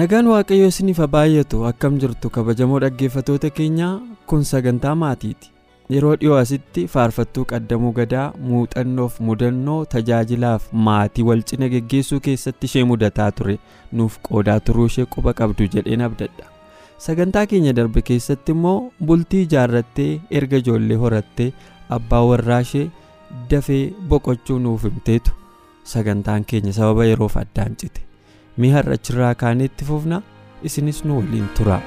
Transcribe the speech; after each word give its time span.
Nagaan 0.00 0.26
waaqayyoo 0.32 0.68
isiniif 0.72 1.00
baay'atu 1.14 1.58
akkam 1.70 1.96
jirtu 2.02 2.30
kabajamoo 2.36 2.78
dhaggeeffatoota 2.84 3.50
keenyaa 3.56 3.94
kun 4.26 4.44
sagantaa 4.50 4.94
maatiiti. 5.02 5.50
Yeroo 5.94 6.12
dhiyoo 6.20 6.36
asitti 6.42 6.84
faarfattuu 6.92 7.44
qaddamuu 7.50 7.90
gadaa 7.98 8.26
muuxannoof 8.50 9.18
mudannoo 9.28 9.80
tajaajilaaf 9.94 10.68
maatii 10.86 11.24
wal 11.30 11.42
cina 11.50 11.68
geggeessuu 11.74 12.20
keessatti 12.28 12.66
ishee 12.70 12.84
mudataa 12.90 13.30
ture 13.40 13.56
nuuf 14.00 14.16
qoodaa 14.28 14.58
turuu 14.68 14.86
ishee 14.92 15.04
quba 15.16 15.34
qabdu 15.40 15.68
jedheen 15.74 16.04
abdadha. 16.08 16.46
Sagantaa 17.06 17.46
keenya 17.50 17.72
darbe 17.78 18.02
keessatti 18.10 18.52
immoo 18.56 18.78
bultii 19.10 19.42
ijaarrattee 19.48 20.10
erga 20.40 20.56
ijoollee 20.64 20.96
horattee 21.04 21.50
abbaa 21.98 22.22
warraa 22.30 22.60
ishee 22.68 22.86
dafee 23.50 23.82
boqochuu 24.14 24.58
nuuf 24.68 24.84
himteetu 24.88 25.36
sagantaan 25.92 26.44
keenya 26.54 26.72
sababa 26.80 27.04
yeroof 27.10 27.36
addaan 27.44 27.76
cite. 27.84 28.00
Mee 28.60 28.70
har'a 28.76 28.96
achirraa 28.98 29.34
kaaneetti 29.42 29.88
fufna 29.90 30.22
isinis 30.70 31.04
nu 31.04 31.18
waliin 31.20 31.48
tura. 31.58 31.80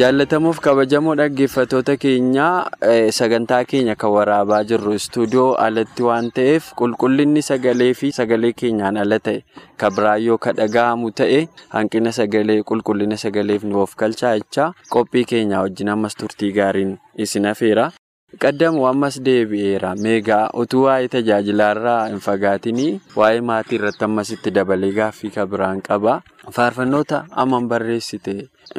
jaallatamuuf 0.00 0.58
kabajamoo 0.64 1.14
dhaggeeffatoota 1.20 1.94
keenyaa 2.02 2.70
sagantaa 3.18 3.60
keenya 3.70 3.94
kan 4.02 4.10
waraabaa 4.16 4.60
jirru 4.72 4.92
istuudiyoo 5.00 5.46
alatti 5.66 6.02
waan 6.08 6.28
ta'eef 6.38 6.66
qulqullinni 6.80 7.42
sagalee 7.48 7.90
fi 8.00 8.10
sagalee 8.18 8.52
keenyaan 8.62 9.00
ala 9.04 9.18
ta'e 9.28 9.40
kan 9.82 9.94
biraayyoo 10.00 10.38
kan 10.46 10.56
dhaga'amu 10.60 11.10
ta'e 11.22 11.40
hanqina 11.76 12.12
sagalee 12.18 12.58
qulqullina 12.72 13.16
sagaleef 13.24 13.64
nu 13.70 13.80
of 13.86 13.96
galchaa 14.04 14.34
jechaa 14.42 14.68
qophii 14.96 15.24
keenyaa 15.32 15.62
wajjin 15.68 15.88
ammas 15.96 16.16
turtii 16.22 16.52
gaariin 16.60 16.92
isin 17.26 17.48
hafeera. 17.52 17.90
Qaddamu 18.36 18.84
ammas 18.86 19.16
deebi'eera 19.26 19.94
meegaa 20.04 20.50
utuu 20.62 20.82
waa'ee 20.86 21.08
tajaajilaarraa 21.14 22.00
hin 22.12 22.20
fagaatinii 22.26 22.90
waa'ee 23.20 23.40
maatii 23.50 23.78
irratti 23.78 24.04
ammasitti 24.06 24.50
dabalee 24.58 24.90
gaaffii 24.98 25.30
kan 25.36 25.48
biraan 25.52 25.80
qaba 25.88 26.20
faarfannoota 26.56 27.24
amman 27.44 27.68
barreessite 27.72 28.34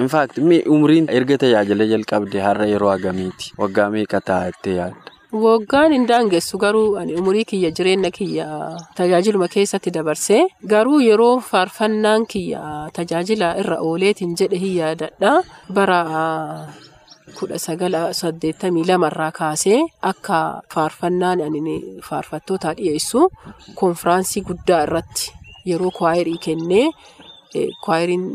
infaakti 0.05 0.61
umriin 0.75 1.09
erga 1.19 1.37
tajaajila 1.43 1.85
jalqabde 1.93 2.39
har'a 2.47 2.67
yeroo 2.73 2.91
agamiiti 2.97 3.53
waggaa 3.63 3.89
meeqa 3.95 4.21
taa'attee 4.31 4.75
yaadda. 4.79 5.01
Waggaan 5.45 5.91
hin 5.93 6.05
daangessu 6.09 6.57
garuu 6.61 6.85
umurii 7.21 7.45
kiyya 7.51 7.69
jireenya 7.79 8.11
kiyya 8.11 8.47
tajaajiluma 8.99 9.47
keessatti 9.55 9.91
dabarsee 9.97 10.41
garuu 10.73 10.99
yeroo 11.07 11.39
faarfannaan 11.49 12.25
kiyya 12.33 12.61
tajaajila 12.99 13.55
irra 13.63 13.77
ooleetiin 13.89 14.35
jedhe 14.43 14.57
hin 14.65 14.75
yaadadha 14.81 15.33
bara. 15.79 15.99
Kudha 17.37 17.57
sagala 17.65 18.01
saddeettamii 18.19 18.83
lamarraa 18.89 19.31
kaasee 19.39 19.79
akka 20.11 20.37
faarfannaan 20.73 21.41
ani 21.45 21.75
faarfattoota 22.09 22.73
dhiyeessu 22.79 23.21
konfiraansii 23.81 24.41
guddaa 24.49 24.81
irratti 24.87 25.31
yeroo 25.69 25.91
kwaayirii 25.99 26.37
kennee 26.47 26.85
kwaayiriin 27.85 28.25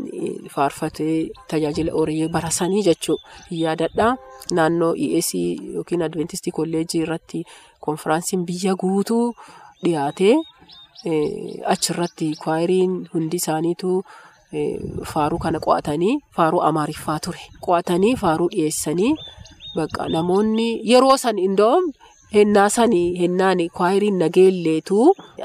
faarfatee 0.55 1.17
tajaajila 1.51 1.91
ooreeyye 1.99 2.27
barasanii 2.37 2.83
jechuudha 2.89 3.23
yaadadha 3.63 4.07
naannoo 4.57 4.93
EAC 5.05 5.31
yookiin 5.75 6.01
Adventistii 6.07 6.51
kolleejjii 6.57 7.01
irratti 7.05 7.45
konfiraansiin 7.87 8.45
biyya 8.49 8.75
guutuu 8.83 9.25
dhiyaatee 9.83 10.35
achirratti 11.73 12.27
kwaayiriin 12.43 12.93
hundi 13.13 13.37
isaaniitu. 13.43 14.03
Faaruu 15.11 15.39
kana 15.43 15.59
qo'atanii 15.65 16.15
faaruu 16.35 16.61
amaariffaa 16.69 17.19
ture 17.25 17.41
qo'atanii 17.65 18.15
faaruu 18.23 18.49
dhiyeessanii 18.53 19.13
bakka 19.75 20.07
namoonni 20.15 20.67
yeroo 20.91 21.17
san 21.23 21.37
indoom 21.47 21.83
hennaa 22.35 22.67
sanii 22.75 23.07
hennaan 23.21 23.59
kwaayiriin 23.77 24.17
nageelleetu 24.23 24.99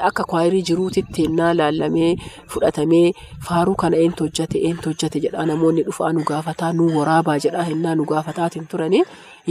akka 0.09 0.23
kwaayirii 0.31 0.61
jiruutitti 0.69 1.21
hennaa 1.27 1.51
laallamee 1.59 2.11
fudhatamee 2.53 3.07
faaruu 3.47 3.75
kana 3.83 3.97
eentu 4.03 4.23
hojjate 4.27 4.57
eentu 4.69 4.89
hojjate 4.93 5.19
jedha 5.25 5.45
namoonni 5.51 5.83
dhufaa 5.87 6.11
nu 6.17 6.23
gaafataa 6.31 6.71
nu 6.79 6.89
waraabaa 6.97 7.37
jedha 7.45 7.63
hennaa 7.69 7.95
nu 7.99 8.05
gaafataatiin 8.11 8.67
turanii 8.73 9.03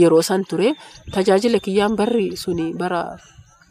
yeroo 0.03 0.21
san 0.29 0.45
ture 0.53 0.75
tajaajila 1.17 1.59
kiyyaan 1.65 1.95
barri 2.03 2.27
suni 2.43 2.73
bara 2.83 3.01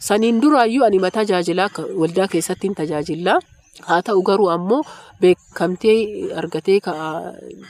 saniin 0.08 0.40
duraayyuu 0.42 0.84
anima 0.90 1.10
tajaajilaa 1.18 1.68
waldaa 2.02 2.28
keessattiin 2.34 2.74
tajaajilaa. 2.82 3.38
Haa 3.78 4.02
ta'u 4.02 4.22
garuu 4.26 4.48
ammoo 4.50 4.82
beekamtee 5.22 6.32
argatee 6.40 6.80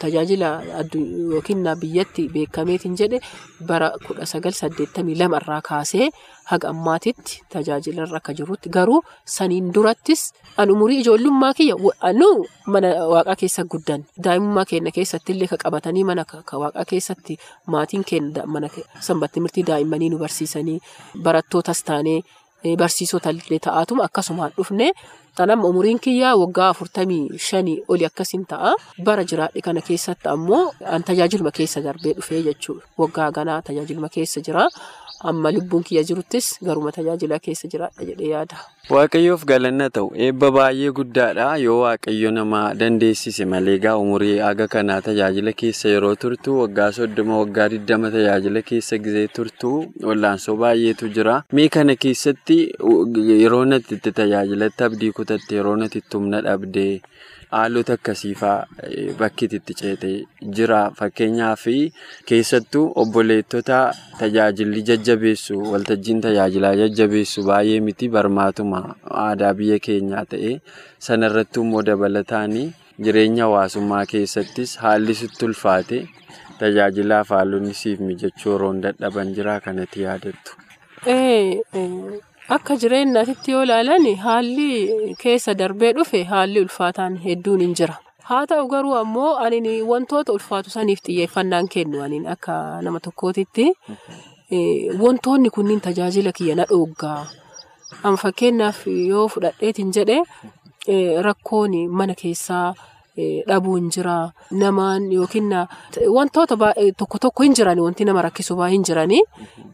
tajaajila 0.00 0.48
yookiin 1.32 1.64
biyyatti 1.80 2.28
beekameetiin 2.34 2.96
jedhe 3.00 3.20
bara 3.68 3.90
kudha 4.06 4.26
sagal 4.26 4.52
saddeettamii 4.60 5.18
lamarraa 5.20 5.60
kaasee 5.68 6.08
haga 6.50 6.68
ammaatitti 6.72 7.42
tajaajilarra 7.52 8.16
akka 8.20 8.32
jirutti 8.38 8.72
garuu 8.76 9.02
saniin 9.36 9.68
durattis 9.74 10.22
an 10.56 10.70
umurii 10.74 11.00
ijoollummaa 11.04 11.52
kiyya 11.60 11.76
anu 12.10 12.30
mana 12.66 12.88
waaqaa 13.12 13.36
keessa 13.44 13.64
guddan 13.74 14.04
daa'imummaa 14.24 14.64
keenya 14.72 14.90
keessatti 14.98 15.32
illee 15.36 15.50
ka 15.52 15.56
qabatanii 15.64 16.04
mana 16.10 16.24
waaqaa 16.64 16.84
keessatti 16.94 17.36
maatiin 17.76 18.04
keenya 18.12 18.46
mana 18.46 18.68
sanbatti 19.08 19.40
mirtii 19.44 19.66
daa'immanii 19.70 20.10
nu 20.10 20.18
barsiisanii 20.24 20.80
barattootas 21.28 21.84
taanee 21.84 22.20
barsiisota 22.78 23.30
illee 23.30 23.58
ta'aatuma 23.66 24.04
akkasumaan 24.08 24.52
dhufne. 24.56 24.92
Tanam 25.36 25.64
umuriin 25.64 25.98
kiyyaa 26.04 26.36
waggaa 26.36 26.68
afurtamii 26.74 27.38
shanii 27.48 27.82
oli 27.88 28.04
akkasiin 28.06 28.46
ta'a. 28.46 28.72
Bara 29.04 29.24
jiraadhe 29.24 29.60
kana 29.66 29.80
keessatti 29.80 30.28
ammoo 30.28 30.72
an 30.94 31.02
tajaajiluma 31.04 31.50
keessa 31.58 31.80
darbee 31.84 32.14
dhufee 32.18 32.42
jechuudha. 32.48 32.84
Waggaa 32.98 33.30
ganaa 33.32 33.62
tajaajiluma 33.62 34.08
keessa 34.08 34.40
jira. 34.46 34.66
Amma 35.22 35.50
lubbuun 35.52 35.82
kiyya 35.84 36.02
jiruttis 36.08 36.46
garuma 36.64 36.92
tajaajila 36.96 37.38
keessa 37.46 37.68
jiraadha 37.72 38.04
jedhee 38.10 38.28
yaada. 38.32 38.56
Waaqayyoof 38.96 39.42
galanna 39.50 39.88
ta'u 39.96 40.08
eebba 40.26 40.48
baay'ee 40.56 40.90
guddaadha 40.98 41.48
yoo 41.64 41.74
waaqayyo 41.82 42.30
nama 42.36 42.60
dandeessise 42.82 43.44
malee 43.52 43.76
gaa 43.84 43.96
umurii 44.04 44.38
haga 44.44 44.66
kanaa 44.74 45.00
tajaajila 45.08 45.52
keessa 45.62 45.88
yeroo 45.92 46.14
turtu 46.24 46.56
waggaa 46.60 46.88
soddoma 46.98 47.38
waggaa 47.42 47.68
digdama 47.74 48.10
tajaajila 48.16 48.62
keessa 48.70 48.98
gizee 49.04 49.26
turtu 49.38 49.72
wallaansoo 50.08 50.56
baay'eetu 50.64 51.08
jira. 51.18 51.36
Mee 51.52 51.68
kana 51.68 51.96
keessatti 52.06 52.58
yeroo 53.42 53.64
natti 53.74 54.00
tajaajilatti 54.20 54.84
abdii 54.88 55.12
kutatte 55.20 55.54
yeroo 55.60 55.76
natti 55.84 56.02
humna 56.14 56.40
dhabdee 56.48 57.00
haalota 57.50 57.92
akkasiifaa 57.98 58.66
bakki 59.20 59.48
itti 59.58 59.74
ceetee 59.80 60.16
jira. 60.58 60.80
Fakkeenyaaf 60.98 61.64
keessattuu 62.28 62.84
obboleettota 63.02 63.78
tajaajilli 64.18 64.82
jajjabeessu 64.90 65.58
waltajjiin 65.72 66.20
tajaajilaa 66.26 66.74
jajjabeessu 66.82 67.44
baay'ee 67.50 67.80
miti. 67.88 68.08
Barmaatuma 68.08 68.80
aadaa 69.24 69.54
biyya 69.54 69.78
keenyaa 69.88 70.24
ta'e 70.34 70.52
sanarratti 71.08 71.60
immoo 71.66 71.82
dabalataanii 71.90 72.66
jireenya 73.04 73.44
hawaasummaa 73.48 74.06
keessattis 74.14 74.76
haalli 74.86 75.14
sitti 75.20 75.44
ulfaate 75.50 76.00
tajaajilaaf 76.62 77.28
haalonni 77.36 77.74
siif 77.82 78.00
mijachuu 78.08 78.52
yeroo 78.56 78.72
dadhaban 78.88 79.34
jira 79.38 79.60
kanatti 79.68 80.02
yaadattu. 80.08 80.56
Akka 82.56 82.74
jireenyaatti 82.82 83.52
yoo 83.52 83.62
ilaalan 83.66 84.06
haalli 84.24 85.14
keessa 85.22 85.54
darbee 85.58 85.92
dhufe 85.98 86.22
haalli 86.30 86.60
ulfaataan 86.64 87.16
hedduun 87.24 87.60
hin 87.64 87.74
jira. 87.80 87.94
Haa 88.30 88.46
ta'u 88.46 88.66
garuu 88.72 88.94
ammoo 89.00 89.34
ani 89.44 89.82
wantoota 89.90 90.32
ulfaatu 90.32 90.70
saniif 90.70 91.02
xiyyeeffannaan 91.06 91.68
kennu. 91.74 92.02
Ani 92.02 92.20
akka 92.34 92.56
nama 92.82 93.00
tokkootitti 93.06 93.66
wantoonni 95.02 95.50
kunniin 95.56 95.80
tajaajila 95.80 96.32
kiyya 96.32 96.56
na 96.56 96.64
dhooggaa. 96.72 97.26
Amma 98.02 98.16
fakkeenyaaf 98.24 98.86
yoo 98.86 99.28
fudhadheetiin 99.28 99.92
jedhe 99.96 100.18
rakkoon 101.28 101.74
mana 102.02 102.14
keessaa 102.22 102.74
dhabuun 103.48 103.90
jira. 103.94 104.18
Namaan 104.50 105.12
yookiin 105.12 105.50
wantoota 106.18 106.56
tokko 106.98 107.18
tokko 107.18 107.42
hin 107.42 107.54
jiran 107.54 107.78
wanti 107.86 108.04
nama 108.04 108.22
rakkisu 108.22 108.56
baay'ee 108.56 108.74
hin 108.76 108.84
jiranii 108.90 109.22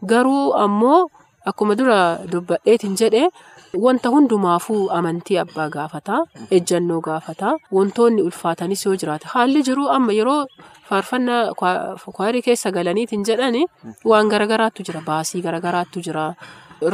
garuu 0.05 0.53
ammoo 0.65 1.07
akkuma 1.51 1.75
dura 1.79 1.99
dubbadheetiin 2.31 2.97
jedhe 3.03 3.29
Wanta 3.83 4.09
hundumaafuu 4.09 4.89
amantii 4.97 5.37
abbaa 5.41 5.65
gaafata. 5.69 6.19
Ejjannoo 6.57 6.99
gaafata. 7.07 7.49
Wantoonni 7.77 8.21
ulfaatanis 8.27 8.85
yoo 8.85 8.95
jiraate 9.01 9.27
haalli 9.33 9.61
jiru 9.67 9.89
amma 9.95 10.13
yeroo 10.17 10.45
faarfannaa 10.89 11.41
kwaarii 12.15 12.41
keessa 12.47 12.71
galaniitiin 12.77 13.25
jedhani 13.29 13.65
waan 14.11 14.29
garagaraatu 14.33 14.83
jira. 14.87 15.01
Baasii 15.09 15.41
garagaraatu 15.47 15.99
jira. 16.07 16.23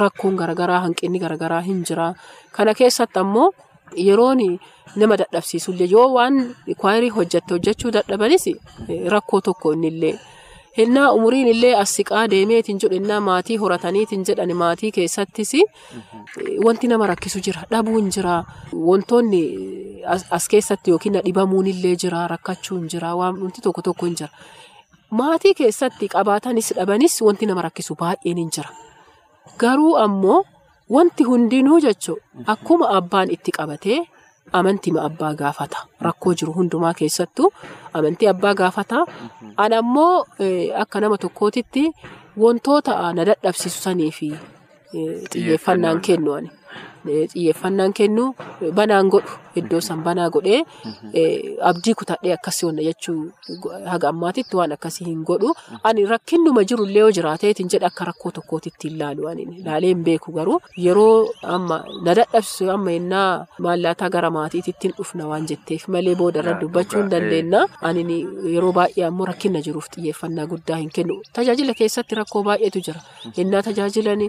Rakkoon 0.01 0.35
garagaraa 0.41 0.79
hanqinni 0.87 1.19
garagaraa 1.25 1.61
hin 1.69 1.83
jira. 1.89 2.09
Kana 2.51 2.73
keessatti 2.73 3.19
ammoo 3.23 3.47
yeroon 4.07 4.41
nama 4.95 5.17
dadhabsiisullee 5.21 5.87
yoo 5.95 6.09
waan 6.17 6.43
kwaarii 6.83 7.09
hojjette 7.19 7.53
hojjechuu 7.55 7.91
dadhabanis 7.99 8.49
rakkoo 9.15 9.41
tokko 9.41 9.73
innillee. 9.77 10.17
Hinnaa 10.77 11.11
umuriin 11.13 11.47
illee 11.47 11.75
as 11.77 11.91
siqaa 11.95 12.23
deemeetiin 12.31 12.79
jedhu 12.81 12.95
hinnaa 12.97 13.19
maatii 13.21 13.57
horataniitiin 13.63 14.23
jedhan 14.29 14.53
maatii 14.61 14.91
keessattis 14.91 15.51
wanti 16.65 16.87
nama 16.87 17.07
rakkisu 17.11 17.39
jira. 17.47 17.61
Dhabuun 17.71 18.09
jira. 18.15 18.37
Wantoonni 18.73 19.41
as 20.37 20.47
keessatti 20.49 20.91
yookiin 20.91 21.19
dhibamuun 21.25 21.67
illee 21.73 21.95
jira. 22.05 22.27
Rakkachuun 22.27 22.87
jira. 22.93 23.13
Wanti 23.15 23.61
tokko 23.61 23.81
tokko 23.81 24.05
hin 24.05 24.15
jira. 24.21 24.31
Maatii 25.11 25.53
keessatti 25.53 26.07
qabaatanis 26.15 26.73
dhabanis 26.75 27.21
wanti 27.21 27.45
nama 27.45 27.61
rakkisu 27.69 27.95
baay'een 27.99 28.37
hin 28.41 28.49
jira. 28.57 28.69
Garuu 29.59 29.95
ammoo 29.97 30.43
wanti 30.89 31.23
hundinuu 31.23 31.79
jechuun 31.85 32.19
akkuma 32.55 32.89
abbaan 32.97 33.29
itti 33.31 33.51
qabatee 33.59 33.99
amantii 34.51 34.93
abbaa 35.07 35.33
gaafata. 35.41 35.77
Rakkoo 36.01 36.33
jiru 36.33 36.53
hundumaa 36.53 36.93
keessattuu 36.93 37.53
amantii 37.93 38.27
abbaa 38.33 38.53
gaafata. 38.53 39.05
Ani 39.57 39.75
ammoo 39.75 40.25
akka 40.83 40.99
nama 41.01 41.17
tokkootitti 41.17 41.91
wantoota 42.37 43.13
na 43.13 43.25
dadhabsiisu 43.29 43.79
sanii 43.81 44.11
fi 44.11 44.29
xiyyeeffannaan 45.31 46.01
kennu 46.01 46.33
ani. 46.33 46.49
Xiyyeeffannaan 47.05 47.93
kennu 47.93 48.25
banaan 48.75 49.09
godhu 49.13 49.33
iddoo 49.61 49.81
san 49.87 49.99
banaa 50.03 50.29
godhee 50.35 50.61
abdii 51.69 51.93
kutadhee 51.99 52.33
akkasii 52.33 52.65
wanna 52.67 52.81
jechuu 52.87 53.31
haga 53.91 54.09
ammaatitti 54.09 54.55
waan 54.57 54.71
akkasii 54.75 55.05
hin 55.05 55.23
godhu. 55.29 55.53
Ani 55.83 56.05
rakkinnuma 56.05 56.63
jirullee 56.69 56.99
yoo 57.03 57.11
jiraateetiin 57.17 57.69
jedhe 57.73 57.85
akka 57.89 58.05
rakkoo 58.09 58.31
tokkootitti 58.37 58.89
hin 58.89 58.97
laalu 59.01 59.27
ani 59.31 59.45
laalee 59.65 59.89
hin 59.93 60.03
beeku 60.07 60.31
garuu 60.37 60.59
yeroo 60.85 61.27
amma 61.57 61.77
na 62.05 62.15
dadhabsiisu 62.19 62.71
amma 62.75 62.91
yennaa 62.95 63.45
maallaataa 63.67 64.09
gara 64.15 64.31
maatiitti 64.37 64.87
hin 64.87 64.95
dhufna 64.97 65.27
waan 65.33 65.45
jetteef 65.51 65.87
malee 65.97 66.15
booda 66.23 66.39
irra 66.43 66.53
dubbachuu 66.61 66.99
hin 67.01 67.09
dandeenya. 67.15 67.61
Ani 67.81 68.17
yeroo 68.55 68.71
baay'ee 68.79 69.05
ammoo 69.09 69.25
rakkinna 69.31 69.61
jiruuf 69.67 69.89
xiyyeeffannaa 69.95 70.45
guddaa 70.55 70.77
hin 70.81 70.89
kennu. 70.97 71.19
Tajaajila 71.33 71.73
keessatti 71.83 72.15
rakkoo 72.21 72.43
baay'eetu 72.49 72.79
jira. 72.89 73.01
Yennaa 73.37 73.61
tajaajilan 73.69 74.25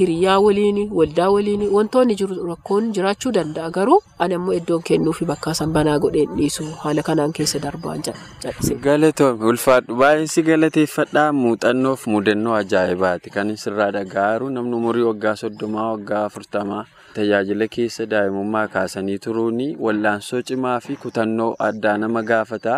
hiriyaa 0.00 0.38
waliin 0.48 0.82
waldaa 1.00 1.30
waliin 1.36 1.68
wantoonni 2.06 2.14
jiru 2.16 2.46
rakkoon 2.46 2.92
jiraachuu 2.94 3.32
danda'a. 3.32 3.70
Garuu 3.70 4.00
ani 4.18 4.34
ammoo 4.34 4.52
iddoon 4.54 4.82
kennuu 4.82 5.12
fi 5.12 5.24
bakka 5.24 5.54
san 5.54 5.72
banaa 5.72 5.98
godheen 5.98 6.36
dhiisu 6.38 6.64
haala 6.82 7.02
kanaan 7.02 7.32
keessa 7.32 7.58
darbaan 7.58 8.02
cal'ise. 8.02 8.74
Galatoomii 8.86 9.48
ulfaadhu. 9.52 9.96
Baay'een 9.96 10.26
si 10.28 10.42
galateeffadhaa 10.42 11.32
muuxannoof 11.32 12.06
mudannoo 12.06 12.54
ajaa'ibaati. 12.60 13.30
Kan 13.30 13.56
sirraa 13.56 13.90
dhaga'aaru 13.98 14.50
namni 14.50 14.76
umurii 14.76 15.02
waggaa 15.10 15.36
soddomaa 15.36 15.90
waggaa 15.92 16.24
afurtamaa 16.30 16.84
tajaajila 17.16 17.66
keessa 17.74 18.04
daa'imummaa 18.12 18.64
kaasanii 18.74 19.18
turuun 19.26 19.60
wallaansoo 19.84 20.40
cimaa 20.48 20.80
fi 20.86 20.96
kutannoo 21.04 21.48
addaa 21.68 21.96
nama 22.02 22.22
gaafata. 22.30 22.74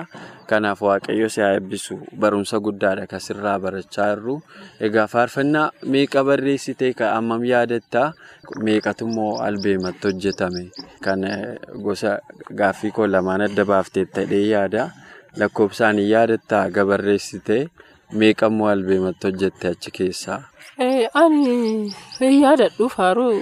Kanaaf 0.50 0.82
waaqayyo 0.88 1.28
si 1.34 1.40
haa 1.44 1.52
eebbisu 1.56 1.96
barumsa 2.24 2.60
guddaadha 2.66 3.06
kan 3.10 3.20
sirraa 3.26 3.58
barachaa 3.64 4.08
jirru. 4.14 4.36
Egaa 4.88 5.06
faarfannaa 5.14 5.66
meeqa 5.94 6.24
barreessitee 6.30 6.92
kan 7.00 7.12
ammam 7.18 7.44
yaadattaa? 7.52 8.06
Meeqatummoo 8.68 9.32
albeematti 9.48 10.08
hojjetame? 10.08 10.64
Kan 11.04 11.20
gosa 11.84 12.18
gaaffii 12.62 12.90
koo 12.96 13.06
lamaan 13.16 13.46
adda 13.48 13.64
baaftee 13.72 14.04
ta'ee 14.18 14.44
yaada. 14.54 14.90
Lakkoofsaan 15.40 15.98
hin 16.02 16.08
yaadattaa 16.14 16.64
gabarreessitee 16.70 17.62
meeqammoo 18.20 18.68
albeematti 18.74 19.26
hojjette 19.28 19.68
achi 19.74 19.90
keessaa? 19.98 20.40
Ani 21.20 21.92
hin 22.20 22.34
yaadadhu 22.42 22.88
faaruu 22.96 23.32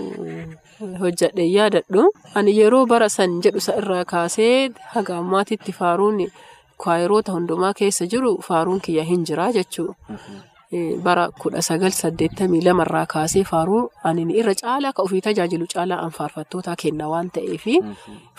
hojjedhe 1.02 1.46
yaadadhu. 1.56 2.02
Ani 2.34 2.56
yeroo 2.58 2.86
bara 2.86 3.08
san 3.18 3.40
jedhu 3.44 3.60
irraa 3.78 4.04
kaasee 4.14 4.70
haga 4.96 5.16
ammaatitti 5.22 5.72
faaruun 5.80 6.26
kwaayiroota 6.82 7.32
hundumaa 7.32 7.72
keessa 7.78 8.06
jiru 8.12 8.36
faaruun 8.48 8.80
kiyya 8.80 9.04
hin 9.12 9.24
jira 9.24 9.52
jechuudha. 9.52 9.94
Bara 11.04 11.24
kudha 11.40 11.62
sagal 11.62 11.92
saddeettamii 11.94 12.60
lamarraa 12.66 13.06
kaasee 13.12 13.44
faaruu 13.50 13.82
ani 14.08 14.24
irra 14.40 14.54
caalaa 14.60 14.90
ka 14.96 15.02
ofii 15.06 15.20
tajaajilu 15.26 15.66
caalaa 15.72 15.98
an 16.04 16.10
faarfattootaa 16.16 16.74
kenna 16.82 17.06
waan 17.12 17.30
ta'eef 17.36 17.64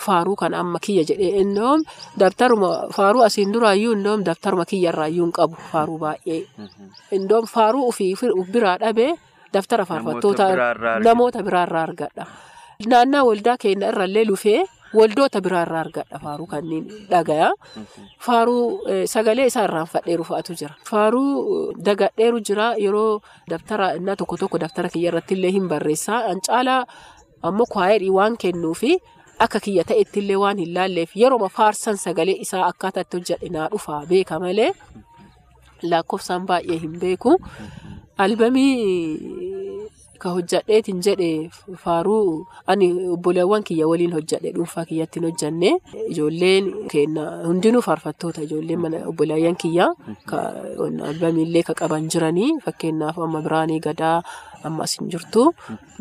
faaruu 0.06 0.36
kan 0.42 0.54
amma 0.62 0.80
kiyya 0.88 1.04
jedhee 1.12 1.30
innoom 1.44 1.86
dabtaruma 2.20 2.70
faaruu 2.98 3.24
asiin 3.28 3.54
duraayyuu 3.54 3.94
innoom 3.98 4.26
dabtaruma 4.28 4.66
kiyya 4.72 4.92
irraayyuu 4.92 5.26
hin 5.26 5.32
qabu 5.40 5.56
faaruu 5.72 5.98
baay'ee. 6.04 6.42
Indoom 7.20 7.46
faaruu 7.54 7.88
ofii 7.90 8.12
biraa 8.54 8.78
dhabee 8.84 9.14
daftara 9.54 9.86
faarfattoota 9.86 10.48
namoota 11.08 11.44
biraarraa 11.48 11.84
argadha. 11.90 12.26
Naannaa 12.92 13.24
waldaa 13.30 13.58
keenya 13.64 13.88
irrallee 13.94 14.26
lufee 14.30 14.60
waldoota 14.98 15.42
biraarraa 15.46 15.80
argadha 15.86 16.20
faaruu 16.24 16.48
kanneen 16.54 16.86
dhagaya. 17.12 17.50
Faaruu 18.26 18.64
sagalee 19.14 19.46
isaa 19.52 19.64
irraan 19.68 19.88
fadheeru 19.94 20.24
fa'atu 20.30 20.54
jira. 20.62 20.76
Faaruu 20.90 21.74
dagadheeru 21.90 22.40
jira 22.50 22.68
yeroo 22.86 23.22
daftara 23.50 23.92
innaa 24.00 24.16
tokko 24.16 24.38
tokko 24.44 24.60
daftara 24.66 24.90
kiyya 24.94 25.12
irratti 25.12 25.34
illee 25.40 25.52
hin 25.58 25.68
barreessaa. 25.74 26.20
An 26.32 26.42
caalaa 26.50 26.82
ammoo 27.50 27.66
kwaayerii 27.74 28.10
waan 28.20 28.38
kennuufi 28.44 28.94
akka 29.46 29.60
kiyya 29.66 29.84
ta'etti 29.90 30.20
illee 30.24 30.40
waan 30.44 30.58
hin 30.64 30.74
laalleef 30.78 31.12
yeroo 31.24 31.50
faarsan 31.58 31.98
sagalee 32.06 32.38
isaa 32.46 32.64
akkaataa 32.72 33.02
itti 33.08 33.18
hojjedhe 33.18 33.50
naa 33.58 33.68
dhufa 33.74 34.00
beeka 34.10 34.40
malee 34.46 34.72
lakkoofsaan 35.92 36.46
baay'ee 36.50 36.80
hin 36.82 36.96
beeku. 37.00 37.36
Albamii 38.18 39.20
ka 40.18 40.30
hojjadheetiin 40.34 41.02
jedhe 41.06 41.30
faaruu 41.84 42.46
ani 42.72 42.88
obboleewwan 43.16 43.62
kiyya 43.68 43.86
waliin 43.92 44.14
hojjadhe 44.18 44.50
dhuunfaa 44.56 44.86
kiyyatti 44.90 45.20
hin 45.20 45.28
hojjanne 45.30 45.70
ijoolleen 46.14 46.72
keenya 46.94 47.26
hundinuu 47.46 47.82
faarfattoota 47.88 48.42
ijoolleen 48.48 48.80
mana 48.86 49.02
obboleewwan 49.12 49.56
kiyya 49.64 49.86
albamiillee 51.10 51.64
ka 51.68 51.74
qaban 51.82 52.08
jiranii 52.16 52.50
fakkeenyaaf 52.66 53.20
amma 53.28 53.42
biraanii 53.46 53.80
gadaa 53.88 54.16
amma 54.70 54.84
asin 54.90 55.12
jirtu 55.14 55.44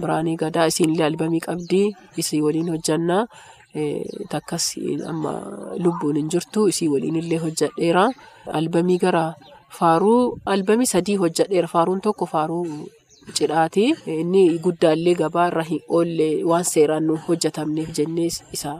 biraanii 0.00 0.36
gadaa 0.44 0.66
isiinillee 0.72 1.06
albamii 1.10 1.40
qabdii 1.48 1.86
isii 2.24 2.40
waliin 2.46 2.70
hojjannaa 2.74 3.26
takkas 4.32 4.70
amma 5.12 5.34
lubbuun 5.84 6.16
hin 6.22 6.32
jirtu 6.36 6.64
isii 6.72 6.88
waliin 6.94 7.16
illee 7.20 7.38
hojjadheera. 7.44 8.06
Albamii 8.58 8.96
gara 9.02 9.34
faaruu 9.78 10.38
albamii 10.54 10.86
sadii 10.92 11.16
hojjadheera 11.22 11.68
faaruun 11.74 12.00
tokko 12.06 12.26
faaruu 12.34 12.66
cidhaati. 13.38 13.84
Inni 14.18 14.44
guddaallee 14.64 15.14
gabaarra 15.22 15.62
hin 15.70 15.80
oolle 16.00 16.28
waan 16.52 16.64
seeraan 16.72 17.06
nu 17.10 17.16
hojjetamneef 17.28 17.92
jennee 18.00 18.28
isa 18.58 18.74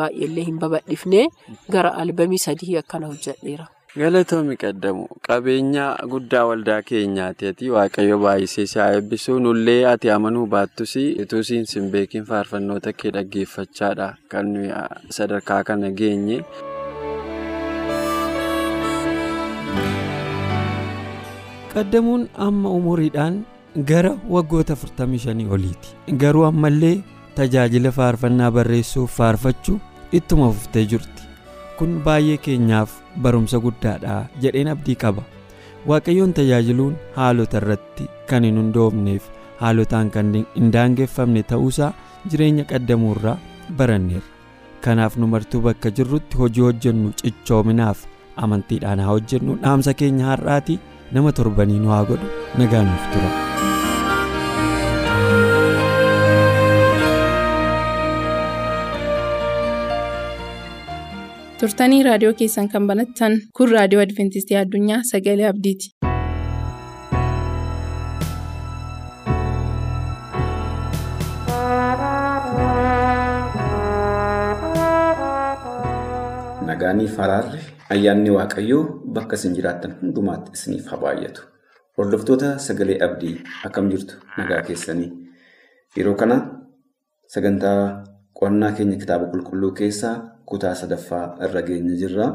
baay'eellee 0.00 0.44
hin 0.50 0.58
babal'ifne 0.64 1.22
gara 1.76 1.94
albamii 2.02 2.38
sadii 2.48 2.76
akkana 2.82 3.06
hojjedheera. 3.14 3.66
Galatoomi 4.02 4.56
qaddamu 4.62 5.02
qabeenya 5.28 5.82
guddaa 6.12 6.44
waldaa 6.50 6.78
keenyaati 6.86 7.46
ati 7.50 7.68
waaqayyo 7.74 8.16
baay'isee 8.24 8.66
si 8.72 8.78
haa 8.82 8.88
eebbisu 8.94 9.36
nullee 9.44 9.80
ati 9.90 10.10
amanuu 10.14 10.46
baattus 10.54 10.94
utuu 11.24 11.42
siin 11.50 11.66
sin 11.72 11.90
beekin 11.92 12.24
faarfannoota 12.30 12.92
kee 13.02 13.10
dhaggeeffachaadha 13.18 14.08
kan 14.34 14.50
sadarkaa 15.18 15.62
kana 15.70 15.90
geenye. 16.00 16.40
Qaddamuun 21.74 22.28
amma 22.46 22.68
umuriidhaan 22.78 23.44
gara 23.90 24.12
waggoota 24.34 24.74
45 24.76 25.50
oliiti. 25.56 25.88
Garuu 26.22 26.44
ammallee 26.50 27.02
tajaajila 27.36 27.90
faarfannaa 27.98 28.50
barreessuuf 28.56 29.16
faarfachuu 29.18 29.80
ittuma 30.12 30.50
fuftee 30.52 30.84
jirti. 30.92 31.22
Kun 31.78 32.00
baay'ee 32.04 32.36
keenyaaf 32.44 32.90
barumsa 33.22 33.58
guddaadha 33.64 34.26
jedheen 34.42 34.68
abdii 34.74 34.94
qaba. 35.04 35.22
Waaqayyoon 35.88 36.32
tajaajiluun 36.38 36.94
haalota 37.16 37.58
irratti 37.62 38.06
kan 38.28 38.44
hin 38.48 38.56
hundoofneef 38.60 39.24
haalotaan 39.62 40.10
kan 40.14 40.30
hin 40.54 40.70
daangeffamne 40.76 41.42
ta'uusaa 41.50 41.92
jireenya 42.30 42.64
qaddamuurraa 42.70 43.36
baranneerra. 43.76 44.30
Kanaaf 44.84 45.16
nu 45.16 45.26
martuu 45.26 45.60
bakka 45.66 45.90
jirrutti 45.98 46.36
hojii 46.38 46.62
hojjennu 46.68 47.12
cichoominaaf 47.20 48.06
amantiidhaan 48.36 49.00
haa 49.00 49.10
hojjennu. 49.12 49.58
Dhaamsa 49.62 49.94
keenya 49.94 50.26
har'aati 50.30 50.78
nama 51.14 51.32
torbanii 51.38 51.80
nu 51.82 51.88
haa 51.94 52.04
godhu 52.10 52.28
nagaanuuf 52.60 53.04
tura. 53.14 53.30
turtanii 61.60 62.02
raadiyoo 62.06 62.34
keessan 62.40 62.68
kan 62.72 62.86
banatan 62.90 63.36
kun 63.58 63.70
raadiyoo 63.76 64.02
adventistii 64.06 64.56
addunyaa 64.62 65.02
sagalee 65.10 65.46
abdiiti. 65.52 65.94
nagaaniif 76.66 77.16
haraarri. 77.22 77.73
Ayyaanni 77.92 78.30
waaqayyoo 78.36 78.84
bakka 79.16 79.36
isin 79.40 79.54
jiraattan 79.58 79.92
hundumaatti 80.00 80.52
isiniif 80.56 80.86
haa 80.90 81.00
baay'atu. 81.04 81.42
Hordoftoota 81.98 82.58
sagalee 82.58 82.98
abdii 83.06 83.36
akkam 83.66 83.90
jirtu 83.92 84.14
nagaa 84.38 84.62
keessanii. 84.68 85.10
Yeroo 85.96 86.14
kana 86.20 86.36
sagantaa 87.34 88.04
qo'annaa 88.38 88.72
keenya 88.78 88.96
kitaaba 89.02 89.26
qulqulluu 89.32 89.72
keessaa 89.80 90.14
kutaa 90.46 90.74
sadaffaa 90.80 91.26
irra 91.48 91.62
geenya 91.68 91.94
jirra. 92.02 92.26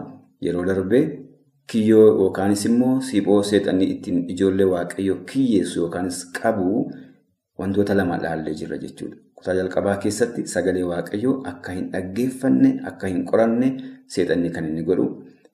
Yeroo 0.45 0.65
darbee 0.69 1.03
kiyyoo 1.71 2.05
yookaanis 2.21 2.65
immoo 2.69 3.01
siphoo 3.07 3.41
seexanii 3.49 3.89
ittiin 3.95 4.29
ijoollee 4.33 4.65
waaqayyoo 4.73 5.17
kiyyeessu 5.31 5.79
yookaanis 5.81 6.19
qabu 6.37 6.91
wantoota 7.59 7.93
lama 7.97 8.17
ilaallee 8.21 8.53
jirra 8.61 8.77
jechuudha. 8.83 9.17
Kutaa 9.35 9.55
jalqabaa 9.59 9.97
keessatti 10.05 10.47
sagalee 10.53 10.83
waaqayyoo 10.91 11.35
akka 11.51 11.71
hin 11.75 11.91
dhaggeeffanne, 11.91 12.71
akka 12.91 13.07
hin 13.07 13.25
qoranne 13.25 13.67
seexanni 14.07 14.49
kan 14.55 14.65
inni 14.69 14.83
godhu. 14.87 15.05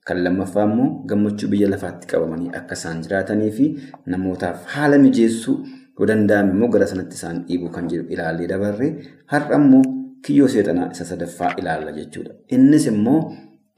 Kan 0.08 0.22
lammaffaa 0.24 0.66
immoo 0.70 0.88
gammachuu 1.10 1.50
biyya 1.52 1.70
lafaatti 1.74 2.08
qabamanii 2.12 2.52
akka 2.60 2.76
isaan 2.80 3.02
jiraatanii 3.06 3.52
fi 3.58 3.66
namootaaf 4.14 4.66
haala 4.74 4.98
mijeessuu 5.06 5.56
yoo 6.00 6.08
danda'ame 6.12 6.52
immoo 6.56 6.68
gara 6.76 6.88
sanatti 6.92 7.16
isaan 7.20 7.40
dhiibuu 7.48 7.70
kan 7.78 7.88
jedhu 7.94 8.06
ilaallee 8.16 8.48
dabarree 8.52 8.90
har'a 9.34 9.56
immoo 9.62 9.82
kiyyoo 10.28 10.48
seexanaa 10.56 10.92
isa 10.96 11.06
sadaffaa 11.12 11.50
ilaalla 11.62 11.92
jechuudha. 11.98 12.34
Innis 12.58 12.86
immoo 12.92 13.20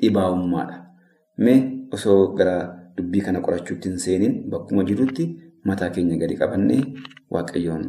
dhibaa'ummaadha. 0.01 0.77
Mee 1.45 1.59
osoo 1.97 2.19
gara 2.39 2.55
dubbii 2.97 3.21
kana 3.27 3.39
qorachuutti 3.45 3.89
hin 3.89 3.99
seeniin 4.05 4.35
bakkuma 4.51 4.83
jirutti 4.89 5.25
mataa 5.71 5.89
keenya 5.97 6.17
gadi 6.23 6.35
qabannee 6.41 6.81
waaqayyoon 7.35 7.85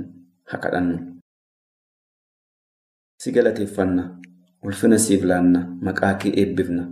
haa 0.53 0.59
kadhannu. 0.67 0.99
Si 3.23 3.33
galateeffanna, 3.37 4.03
ulfina 4.63 4.99
siif 5.05 5.25
laanna, 5.33 5.61
maqaa 5.89 6.13
kee 6.23 6.33
eebbifna. 6.43 6.85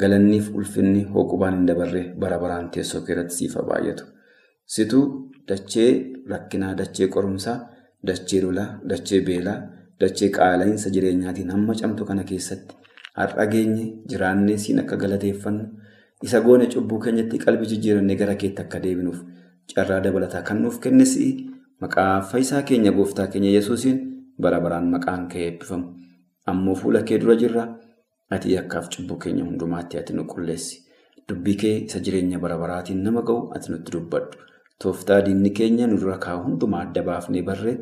Galanniif 0.00 0.50
ulfinni 0.54 1.02
hooqubaan 1.14 1.54
hin 1.58 1.66
dabarre 1.68 2.02
bara 2.22 2.38
baraan 2.42 2.70
teessoo 2.74 3.00
keerratti 3.06 3.34
siif 3.38 3.54
haa 3.58 3.66
baay'atu. 3.70 4.04
Situ 4.74 5.00
dachee 5.48 5.90
rakkinaa, 6.32 6.74
dachee 6.80 7.08
qorumsaa, 7.14 7.56
dachee 8.06 8.40
lolaa, 8.44 8.68
dachee 8.90 9.20
beelaa, 9.26 9.58
dachee 10.00 10.30
qaala'insa 10.36 10.90
jireenyaatiin 10.94 11.50
hamma 11.54 11.74
camtu 11.80 12.04
kana 12.10 12.24
keessatti 12.30 12.74
har'a 13.18 13.46
geenye 13.52 13.84
jiraannee 14.10 14.56
siin 14.64 14.78
akka 14.82 14.96
galateeffannu 15.02 15.64
isa 16.26 16.40
goone 16.46 16.66
cubbuu 16.74 16.98
keenyatti 17.04 17.38
qalbii 17.44 17.68
jijjiirannee 17.72 18.16
gara 18.20 18.34
keetti 18.42 18.62
akka 18.62 18.78
deebinuuf 18.84 19.18
carraa 19.74 20.00
dabalataa 20.04 20.42
kan 20.48 20.62
nuuf 20.62 20.78
kennes 20.84 21.12
maqaa 21.82 22.20
fayyisaa 22.30 22.62
keenya 22.70 22.92
gooftaa 22.98 23.26
keenya 23.34 23.50
yesuusiin 23.56 23.98
bara 24.40 24.60
baraan 24.64 24.88
maqaan 24.94 25.28
kee 25.28 25.44
eebbifamu. 25.48 25.86
Ammoo 26.46 26.74
fuula 26.74 27.02
kee 27.02 27.18
dura 27.20 27.34
jirra. 27.42 27.64
Ati 28.30 28.52
yakkaaf 28.54 28.88
cubbuu 28.94 29.18
keenya 29.22 29.44
hundumaatti 29.44 29.98
ati 29.98 30.12
nu 30.14 30.24
qulleessi. 30.32 30.76
Dubbii 31.28 31.56
kee 31.62 31.76
isa 31.86 31.98
jireenya 32.00 32.38
bara 32.38 32.58
baraatiin 32.58 33.02
nama 33.02 33.22
ga'u 33.22 33.50
ati 33.56 33.72
nutti 33.72 33.92
dubbadhu. 33.92 34.38
Tooftaa 34.80 35.20
diinni 35.26 35.50
keenya 35.50 35.86
nu 35.86 35.96
dura 36.02 36.18
kaa'u 36.18 36.42
hundumaa 36.46 36.82
adda 36.86 37.02
baafnee 37.08 37.42
barree 37.48 37.76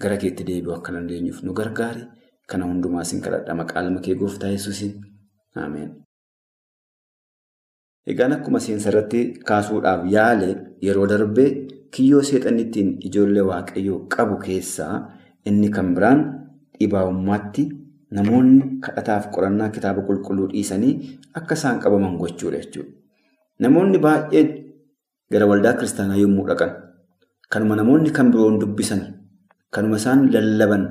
gara 0.00 0.16
keetti 0.22 0.44
deebi'u 0.48 0.74
akka 0.78 0.92
dandeenyuuf 0.96 1.42
nu 1.42 1.52
gargaari. 1.60 2.02
Kana 2.46 2.64
hundumaa 2.70 3.04
sin 3.04 3.20
kadhadha 3.22 3.54
maqaa 3.60 3.82
ilma 3.86 4.00
kee 4.00 4.14
gooftaa 4.14 4.50
yesuusiin. 4.56 4.94
Ameen. 5.54 5.90
Egaan 8.06 8.32
akkuma 8.36 8.60
seensa 8.60 8.90
irratti 8.92 9.20
kaasuudhaaf 9.48 10.04
yaale 10.12 10.50
yeroo 10.86 11.06
darbee 11.12 11.48
kiyyoo 11.94 12.22
seexanni 12.28 12.62
ittiin 12.66 12.90
ijoollee 13.08 13.42
waaqayyoo 13.50 13.98
qabu 14.14 14.36
keessaa 14.44 14.94
inni 15.50 15.70
kan 15.76 15.94
biraan 15.96 16.20
dhibaa'ummaatti 16.78 17.64
namoonni 18.10 18.80
kadhataaf 18.84 19.30
qorannaa 19.34 19.68
kitaaba 19.74 20.02
qulqulluu 20.08 20.48
dhiisanii 20.52 20.94
akka 21.38 21.54
isaan 21.58 21.80
qabaman 21.82 22.16
gochuudha 22.20 22.58
jechuudha. 22.62 22.90
Namoonni 23.62 23.98
baay'een 23.98 24.48
gara 25.32 25.46
waldaa 25.50 25.74
kiristaanaa 25.78 26.16
yommuu 26.22 26.46
dhaqan 26.50 26.72
kanuma 27.52 27.76
namoonni 27.80 28.10
kan 28.16 28.30
biroon 28.30 28.60
dubbisan 28.62 29.02
kanuma 29.74 29.96
isaan 30.02 30.30
lallaban 30.34 30.84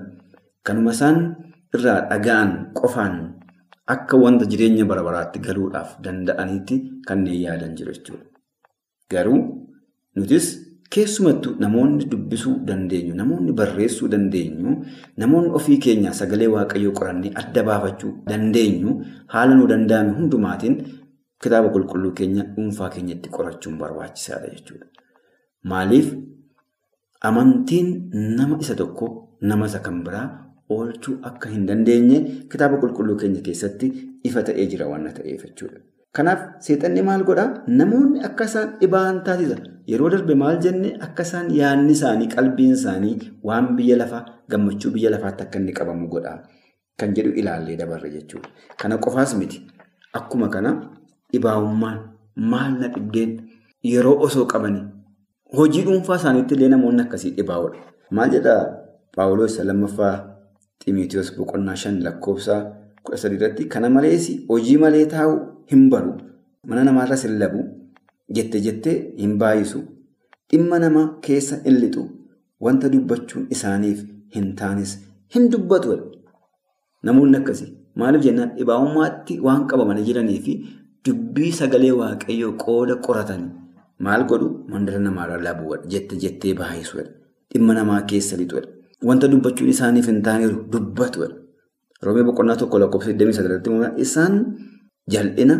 kanuma 0.67 0.91
isaan 0.97 1.17
irraa 1.75 1.99
dhaga'an 2.11 2.51
qofaan 2.79 3.15
akka 3.93 4.17
wanta 4.23 4.45
jireenya 4.51 4.85
bara 4.89 5.03
baraatti 5.07 5.39
galuudhaaf 5.47 5.99
danda'anitti 6.03 6.75
kanneen 7.07 7.41
yaadan 7.45 7.75
jiru 7.77 7.93
jechuudha. 7.95 8.25
Garuu 9.11 9.39
nutis 10.15 10.45
keessumattuu 10.93 11.55
namoonni 11.59 12.05
dubbisuu 12.11 12.53
dandeenyu, 12.67 13.15
namoonni 13.15 13.51
barreessuu 13.59 14.07
dandeenyu, 14.13 14.75
namoonni 15.17 15.49
ofii 15.59 15.77
keenya 15.85 16.13
sagalee 16.19 16.47
waaqayyoo 16.55 16.93
qorannee 16.99 17.31
adda 17.41 17.63
baafachuu 17.69 18.11
dandeenyu 18.29 18.93
haala 19.33 19.55
nu 19.55 19.67
danda'ame 19.71 20.11
hundumaatiin 20.19 20.77
kitaaba 21.43 21.69
qulqulluu 21.75 22.11
keenya 22.19 22.43
dhuunfaa 22.55 22.89
keenyatti 22.95 23.29
qorachuun 23.37 23.77
barbaachisaadha 23.81 24.47
jechuudha. 24.55 24.85
Maaliif 25.71 26.13
amantiin 27.21 28.09
nama 28.37 28.57
isa 28.61 28.75
tokko 28.75 29.37
nama 29.41 29.65
isa 29.71 29.79
kan 29.79 30.03
biraa 30.05 30.27
oolchuu 30.69 31.17
akka 31.29 31.49
hin 31.49 31.65
dandeenye 31.69 32.19
kitaaba 32.51 32.77
qulqulluu 32.83 33.17
keenya 33.23 33.41
keessatti 33.47 33.91
ifa 34.29 34.43
ta'ee 34.49 34.65
jira 34.71 34.87
waan 34.91 35.09
ta'eef 35.19 35.43
jechuudha. 35.49 35.79
Kanaaf 36.15 36.41
seexanni 36.65 37.01
maal 37.07 37.23
godhaa? 37.27 37.63
Namoonni 37.67 38.23
akka 38.27 38.45
isaan 38.49 38.69
dhibaa'an 38.81 39.23
taasisa. 39.27 39.57
Yeroo 39.91 40.09
darbe 40.09 40.35
maal 40.41 40.57
jenne 40.65 40.89
akka 41.07 41.23
isaan 41.27 41.49
yaadni 41.59 41.91
isaanii 41.97 42.27
qalbiin 42.35 42.73
isaanii 42.77 43.15
waan 43.49 43.67
biyya 43.77 43.97
lafaa 44.01 44.23
gammachuu 44.51 44.91
biyya 44.95 45.09
lafaatti 45.15 45.43
akka 45.45 45.59
inni 45.59 45.73
qabamu 45.79 46.07
godhaa 46.13 46.37
kan 46.99 47.13
jedhu 47.15 47.31
ilaallee 47.41 47.75
dabarre 47.81 48.09
jechuudha. 48.15 48.49
Kana 48.81 48.97
qofaas 48.97 49.35
miti. 49.39 49.61
Akkuma 50.13 50.47
kana 50.49 50.71
dhibaa'ummaan 51.33 51.99
maal 52.53 52.71
na 52.81 52.87
dhibdeen 52.95 53.31
yeroo 53.93 54.15
osoo 54.27 54.45
qabanii 54.53 54.83
hojii 55.57 55.83
dhuunfaa 55.87 56.15
isaaniitti 56.21 56.55
illee 56.55 56.69
namoonni 56.73 57.01
akkasii 57.05 57.31
dhibaa'udha. 57.37 57.77
Maal 58.11 58.29
jedhaa 58.37 58.61
Paawuloos 59.15 59.59
lammaffaa 59.69 60.15
Ximiitiyoos 60.83 61.29
boqonnaa 61.37 61.75
shan 61.81 62.01
lakkoofsa 62.05 62.55
kudha 63.03 63.17
sadii 63.21 63.37
irratti 63.39 63.65
kana 63.73 63.89
malees 63.89 64.25
hojii 64.49 64.77
malee 64.81 65.05
taa'u 65.13 65.35
hin 65.71 65.89
baru 65.93 66.11
mana 66.67 66.83
namaarras 66.87 67.23
hin 67.27 67.37
labu 67.43 67.61
jette 68.37 68.59
jettee 68.65 68.95
hin 69.17 69.37
baay'isu. 69.41 69.79
Dhimma 70.51 70.79
nama 70.79 71.03
keessa 71.25 71.57
hin 71.65 71.79
lixu 71.83 72.03
wanta 72.65 72.89
dubbachuun 72.93 73.47
isaaniif 73.55 74.03
hin 74.35 74.55
taanes 74.59 74.91
hin 75.35 75.49
dubbatu 75.51 75.97
namoonni 77.03 77.37
akkasii 77.41 77.71
maaliif 78.01 78.23
jennaan? 78.27 78.51
Dhibaa'ummaatti 78.57 79.39
waan 79.47 79.67
qabamanii 79.71 80.05
jiranii 80.09 80.39
fi 80.45 80.53
dubbii 81.07 81.51
sagalee 81.59 81.91
waaqayyoo 82.01 82.53
qooda 82.65 82.95
qoratanii 83.07 83.51
maal 83.99 84.23
godhu? 84.29 84.47
Mandara 84.69 84.99
namaarra 85.07 85.41
labuudha 85.47 85.81
jette 85.95 86.15
jettee 86.23 86.53
baay'isuudha 86.61 87.09
dhimma 87.53 87.73
namaa 87.79 88.01
keessa 88.11 88.37
lixuudha 88.41 88.67
wanta 89.09 89.27
dubbachuun 89.33 89.69
isaaniif 89.75 90.07
hin 90.11 90.21
taaneeru 90.27 90.57
dubbatuudha. 90.73 91.35
Roomee 92.05 92.23
boqonnaa 92.29 92.55
tokko 92.61 92.79
lakkoofsa 92.79 93.11
29 93.13 93.91
isaan 94.05 94.33
jal'ina, 95.13 95.55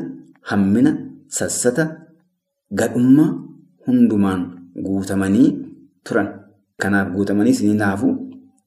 hammina, 0.50 0.92
sassata, 1.38 1.84
gadhummaa 2.74 3.30
hundumaan 3.88 4.46
guutamanii 4.86 5.50
turan. 6.10 6.30
Kanaaf 6.82 7.12
guutamanii 7.16 7.52
isin 7.52 7.78
naafu, 7.78 8.10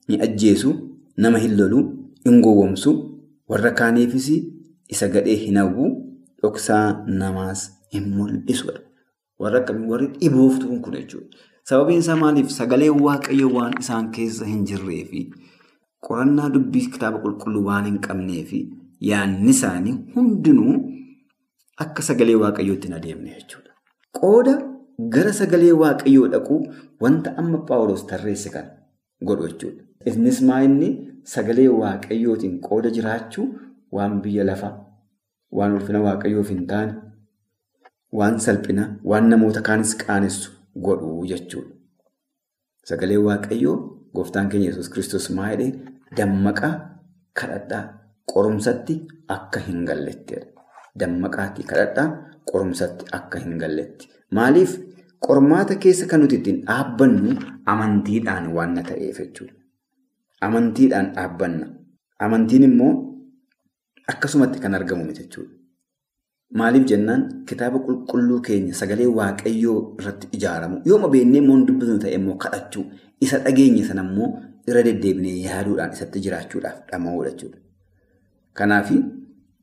ni 0.09 0.21
ajjeesu, 0.27 0.71
nama 1.17 1.39
hin 1.39 1.57
lolu, 1.59 1.81
hin 2.25 2.41
gowwomsu, 2.43 2.93
warra 3.49 3.71
kaaniifis 3.81 4.29
isa 4.89 5.09
gadhee 5.09 5.35
hin 5.37 5.57
hawwu, 5.57 5.89
dhoksaa 6.43 7.05
namaas 7.07 7.67
hin 7.93 8.09
mul'isudha. 8.15 8.81
Warra 9.39 9.59
akkamii 9.61 9.89
warri 9.91 10.07
dhibooftuun 10.21 10.81
kun 10.83 10.93
jechuudha. 10.95 11.37
Sababiin 11.69 11.99
isaa 12.01 12.17
maaliif 12.17 12.49
sagalee 12.51 12.89
waaqayyoo 12.91 13.53
waan 13.55 13.75
isaan 13.81 14.11
keessa 14.17 14.45
hin 14.49 14.65
jirree 14.71 15.05
fi 15.11 15.21
qorannaa 16.09 16.49
dubbii 16.55 16.87
kitaaba 16.95 17.19
qulqulluu 17.25 17.65
waan 17.67 17.85
hin 17.91 17.99
qabnee 18.07 18.45
fi 18.51 18.61
yaadni 19.11 19.51
isaanii 19.57 19.95
hundinuu 20.15 20.75
akka 21.85 22.03
sagalee 22.07 22.35
waaqayyootti 22.43 22.89
hin 22.89 22.97
adeemne 23.01 23.31
jechuudha. 23.35 23.68
Qooda 24.21 24.55
gara 25.15 25.33
sagalee 25.41 25.73
waaqayyoo 25.83 26.29
dhaquu 26.35 26.57
wanta 27.05 27.35
amma 27.43 27.59
Paawuloos 27.69 28.05
tarreesse 28.11 28.51
kan 28.55 28.67
godhu 29.31 29.49
jechuudha. 29.51 29.83
Innis 30.11 30.41
maa 30.49 30.61
inni 30.69 30.89
sagalee 31.35 31.69
waaqayyootiin 31.81 32.61
qooda 32.69 32.91
jiraachuu 32.97 33.47
waan 33.97 34.21
biyya 34.25 34.45
lafaa, 34.51 34.73
waan 35.59 35.75
ulfina 35.79 36.01
waaqayyoof 36.07 36.49
hin 36.55 36.67
taane, 36.73 36.95
waan 38.19 38.41
salphina, 38.47 38.85
waan 39.11 39.29
namoota 39.33 39.63
kaanis 39.69 39.95
qaanessu 40.05 40.51
godhu 40.89 41.27
jechuudha. 41.33 41.75
Sagalee 42.89 43.21
waaqayyoo 43.29 43.77
gooftaan 44.15 44.49
keenya 44.53 44.69
Yesuus 44.71 44.89
Kiristoos 44.93 45.31
maa 45.39 45.51
jedhee 45.53 45.73
dammaqaa 46.21 46.73
kadhadhaa 47.41 47.83
qorumsatti 48.33 48.95
akka 49.37 49.61
hin 49.67 49.85
gallettidha. 49.91 50.47
Dammaqaatti 51.01 51.63
kadhadhaa 51.73 52.09
qorumsatti 52.53 53.05
akka 53.19 53.39
hin 53.45 53.59
galletti. 53.63 54.09
Maaliif 54.31 54.79
qormaata 55.27 55.75
keessa 55.83 56.07
kan 56.07 56.21
nuti 56.21 56.37
ittiin 56.41 56.63
dhaabbannu 56.67 57.37
amantiidhaan 57.67 58.47
waan 58.57 58.75
ta'eef 58.89 59.19
jechuudha. 59.25 59.55
Amantiidhaan 60.41 61.13
dhaabbanna. 61.15 61.67
Amantiin 62.27 62.63
immoo 62.71 62.93
akkasumatti 64.09 64.59
kan 64.61 64.75
argamu 64.75 65.13
jechuudha. 65.13 65.55
Maaliif 66.59 66.85
jennaan 66.91 67.45
kitaaba 67.49 67.79
qulqulluu 67.87 68.41
keenya 68.41 68.75
sagalee 68.75 69.07
waaqayyoo 69.19 69.81
irratti 70.01 70.29
ijaaramu 70.37 70.81
yooma 70.91 71.09
beennee 71.15 71.41
immoo 71.43 71.59
dubbisnu 71.69 71.99
ta'e 72.05 72.15
immoo 72.19 72.37
kadhachuu 72.45 72.85
isa 73.27 73.39
dhageenye 73.45 73.85
sana 73.89 74.03
immoo 74.09 74.29
irra 74.69 74.83
deddeebinee 74.87 75.35
yaaduudhaan 75.45 75.93
isatti 75.97 76.21
jiraachuudhaaf 76.27 76.79
dhama'uudha 76.93 77.31
jechuudha. 77.35 77.59
Kanaaf 78.59 78.89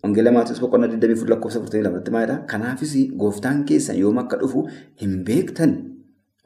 Wangeela 0.05 0.31
Maatiyoos 0.37 0.61
boqonnaa 0.61 0.89
24 0.93 1.29
lakkoofsa 1.33 1.59
42 1.67 2.11
maalidhaa? 2.15 2.39
Kanaafis 2.53 2.95
gooftaan 3.21 3.63
keessan 3.69 3.97
yoom 3.99 4.17
akka 4.23 4.37
dhufu 4.41 4.67
hin 5.03 5.13
beektan 5.29 5.71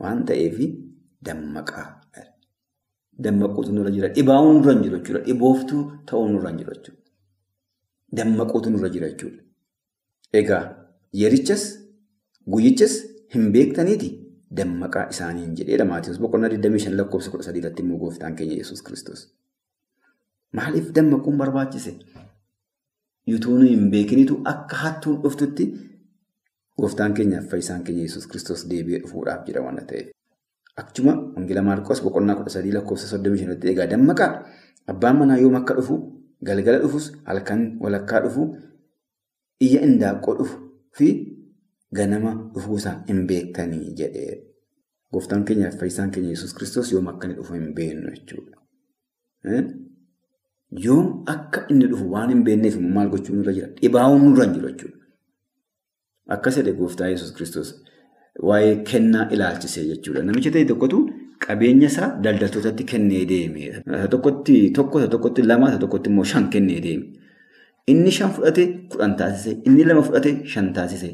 waan 0.04 0.22
ta'eef 0.30 0.60
dammaqaa. 1.30 1.88
Dammaquutu 3.24 3.74
nurra 3.75 3.92
jira. 3.96 4.10
Dhibaa'uun 4.18 4.56
nurra 4.58 4.74
hin 4.75 4.84
jiru 4.86 4.98
jechuudha. 5.00 5.22
Dhibooftuu 5.25 5.82
ta'uun 6.12 6.32
nurra 6.36 6.50
hin 6.54 6.60
jiru 6.62 6.75
jechuudha. 6.75 7.01
Dammaquutu 8.20 8.72
nurra 8.75 8.89
jira 8.94 9.10
jechuudha. 9.12 9.44
Egaa 10.42 10.62
yerichas 11.24 11.66
guyyichas 12.54 12.96
hin 13.36 13.51
beektaniiti 13.58 14.10
dammaqaa 14.62 15.06
isaaniin 15.16 15.51
jedheedha. 15.60 15.86
Maatiyoos 15.92 16.22
boqonnaa 16.24 16.50
25 16.56 16.96
lakkoofsa 17.01 17.36
13 17.36 17.62
irratti 17.63 17.84
immoo 17.88 18.00
gooftaan 18.06 18.39
keenya 18.39 18.56
Yesuus 18.62 18.82
Kiristoos. 18.88 19.28
Maaliif 20.56 20.94
dammaquun 20.96 21.38
barbaachise? 21.44 21.94
Yutuun 23.31 23.65
hin 23.67 23.89
beekinitu 23.91 24.36
akka 24.51 24.75
hattuun 24.83 25.21
dhuftutti 25.24 25.65
gooftaan 26.81 27.13
keenyaaf 27.13 27.50
fayyisaan 27.51 27.83
keenya 27.83 28.01
Yesuus 28.07 28.27
Kiristoos 28.27 28.62
deebi'ee 28.69 29.00
dhufuudhaaf 29.03 29.45
jira 29.48 29.62
waan 29.65 29.79
ta'eef. 29.89 30.07
Akkuma 30.81 31.13
Wangeela 31.36 31.62
Maarqos 31.67 32.01
boqonnaa 32.03 32.36
kudha 32.39 32.50
sadii 32.55 32.71
lakkoofsa 32.75 33.07
soddomii 33.12 33.39
shanatti 33.41 33.67
egaa 33.74 33.88
dammaqaa 33.93 34.29
abbaan 34.93 35.17
manaa 35.21 35.38
yoom 35.41 35.55
akka 35.59 35.74
dhufu 35.79 35.95
galgala 36.50 36.79
dhufus 36.83 37.09
halkan 37.25 37.65
walakkaa 37.83 38.21
dhufu 38.25 38.45
iyya 39.67 39.81
indaaqqoo 39.88 40.36
dhufu 40.39 40.57
fi 41.00 41.07
ganama 42.00 42.31
dhufuusaa 42.53 42.95
hin 43.09 43.19
beektanii 43.31 43.91
jedhee 44.01 44.31
gooftaan 45.13 45.43
keenyaaf 45.50 45.75
fayyisaan 45.83 46.12
keenya 46.15 46.29
Yesuus 46.38 46.53
Kiristoos 46.57 46.91
yoom 46.95 47.07
akka 47.12 47.27
inni 47.27 47.36
dhufu 47.41 47.53
hin 47.59 47.74
beeknu 47.81 48.12
jechuudha. 48.15 48.57
Yoom 50.72 51.24
akka 51.34 51.66
inni 51.70 51.88
dhufu 51.92 52.10
waan 52.16 52.30
hin 52.30 52.44
beekneef 52.48 52.76
maal 52.96 53.10
gochuun 53.14 53.38
nurra 53.42 53.54
jira? 53.58 53.68
Dhibaa'uun 53.82 54.24
nurra 54.26 54.46
hin 54.46 54.54
jiru 54.58 54.70
jechuudha. 54.72 54.98
Akkas 56.36 56.58
jedhe 56.60 56.74
gooftaa 56.80 57.08
Yesuus 57.14 57.32
Kiristoos 57.38 57.72
waa'ee 58.50 58.76
kennaa 58.92 59.30
ilaalchisee 59.38 59.86
jechuudha. 59.92 60.22
Namicha 60.28 60.52
ta'e 60.56 60.66
tokkotu 60.72 61.00
qabeenya 61.46 61.88
isaa 61.94 62.10
daldaltootatti 62.28 62.84
kennee 62.92 63.24
deeme. 63.32 63.82
Tokkotti 64.16 64.60
tokko, 64.80 65.02
tokkotti 65.16 65.44
lama, 65.52 65.72
tokkotti 65.86 66.10
immoo 66.14 66.24
shan 66.34 66.50
kennee 66.56 66.80
deeme. 66.86 67.06
Inni 67.88 68.12
shan 68.12 68.32
fudhate 68.36 68.68
kudhan 68.94 69.16
taasise. 69.22 69.58
Inni 69.66 69.84
lama 69.92 70.02
fudhate 70.10 70.46
shan 70.54 70.74
taasise. 70.74 71.10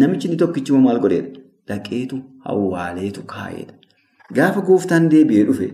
Namichi 0.00 0.28
inni 0.28 0.36
tokkichi 0.44 0.72
maal 0.86 1.00
godheedha? 1.06 1.40
Dhaqeetu 1.68 2.16
hawwaaleetu 2.46 3.22
kaa'eedha. 3.34 3.74
Gaafa 4.36 4.60
gooftaan 4.68 5.08
deebi'ee 5.10 5.44
dhufe 5.48 5.66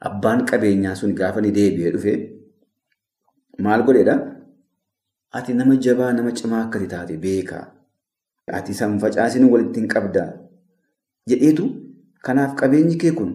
abbaan 0.00 0.44
qabeenyaa 0.50 0.94
sun 0.94 1.14
gaafa 1.14 1.40
inni 1.40 1.52
deebi'ee 1.58 1.92
dhufe 1.94 2.12
maal 3.66 3.82
godheedha? 3.86 4.16
Ati 5.36 5.54
nama 5.54 5.76
jabaa 5.76 6.12
nama 6.12 6.32
cimaa 6.32 6.62
akkati 6.66 6.86
taate 6.92 7.16
beekaa. 7.24 7.64
Ati 8.58 8.74
san 8.74 8.98
facaasin 9.00 9.48
walitti 9.50 9.80
hin 9.80 9.88
qabdaa 9.94 10.28
jedheetu 11.30 11.64
kanaaf 12.28 12.54
qabeenyi 12.60 12.96
kee 13.02 13.12
kun 13.18 13.32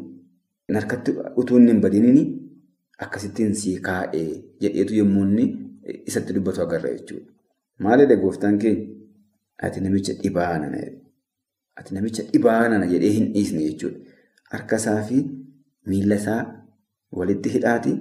harkatti 0.75 1.11
utuu 1.43 1.59
hin 1.59 1.81
badiniin 1.81 2.29
akkasittiin 3.05 3.55
sii 3.63 3.75
kaa'ee 3.87 4.29
jedheetu 4.61 4.95
yommuu 5.01 5.25
inni 5.27 5.45
isatti 6.05 6.33
dubbatu 6.35 6.61
agarra 6.61 6.89
jechuudha. 6.95 7.31
Maalidha 7.79 8.15
gooftaan 8.23 8.57
keenya? 8.63 8.87
Ati 9.57 9.81
namicha 9.81 10.13
dhibaa 10.23 10.57
nana 10.59 10.81
Ati 11.75 11.93
namicha 11.95 12.23
dhibaa 12.31 12.67
nana 12.69 12.87
jedhee 12.93 13.11
hin 13.17 13.33
dhiisne 13.33 13.63
jechuudha. 13.67 13.99
Harka 14.51 14.75
isaa 14.81 15.01
fi 15.09 15.21
miila 15.89 16.15
isaa 16.21 16.41
walitti 17.19 17.49
hidhaati 17.55 17.93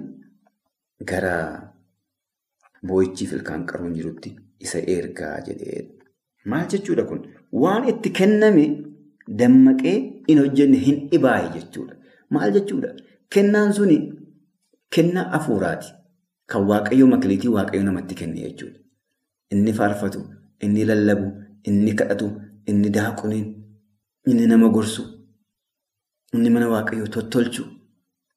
gara 1.11 1.35
boo'ichiif 2.87 3.31
ilkaan 3.37 3.65
qaruun 3.71 3.93
jirutti 3.97 4.35
isa 4.59 4.79
ergaa 4.95 5.35
jedheedha. 5.47 5.93
Maal 6.45 6.67
jechuudha 6.73 7.03
kun? 7.09 7.21
Waan 7.63 7.87
itti 7.91 8.09
kenname 8.19 8.65
dammaqee 9.41 9.95
hin 10.27 10.39
hojjenne 10.43 10.77
hin 10.85 10.97
dhibaaye 11.11 11.49
jechuudha. 11.55 11.95
Maal 12.29 12.51
jechuudha? 12.57 12.93
Kennaan 13.33 13.73
suni 13.73 13.97
kennaa 14.95 15.29
hafuuraati. 15.35 15.93
Kan 16.51 16.65
waaqayyoo 16.71 17.07
makiliitii 17.13 17.49
waaqayyoo 17.57 17.85
namatti 17.89 18.15
kenne 18.21 18.41
jechuudha. 18.45 18.79
Inni 19.51 19.73
faarfatu, 19.79 20.19
inni 20.65 20.85
lallabu, 20.89 21.27
inni 21.69 21.93
kadhatu, 22.01 22.27
inni 22.73 22.89
daaquniin, 22.97 23.47
inni 24.27 24.47
nama 24.47 24.69
gorsu, 24.69 25.03
inni 26.35 26.49
mana 26.55 26.67
waaqayyoo 26.73 27.07
tottolchu 27.15 27.63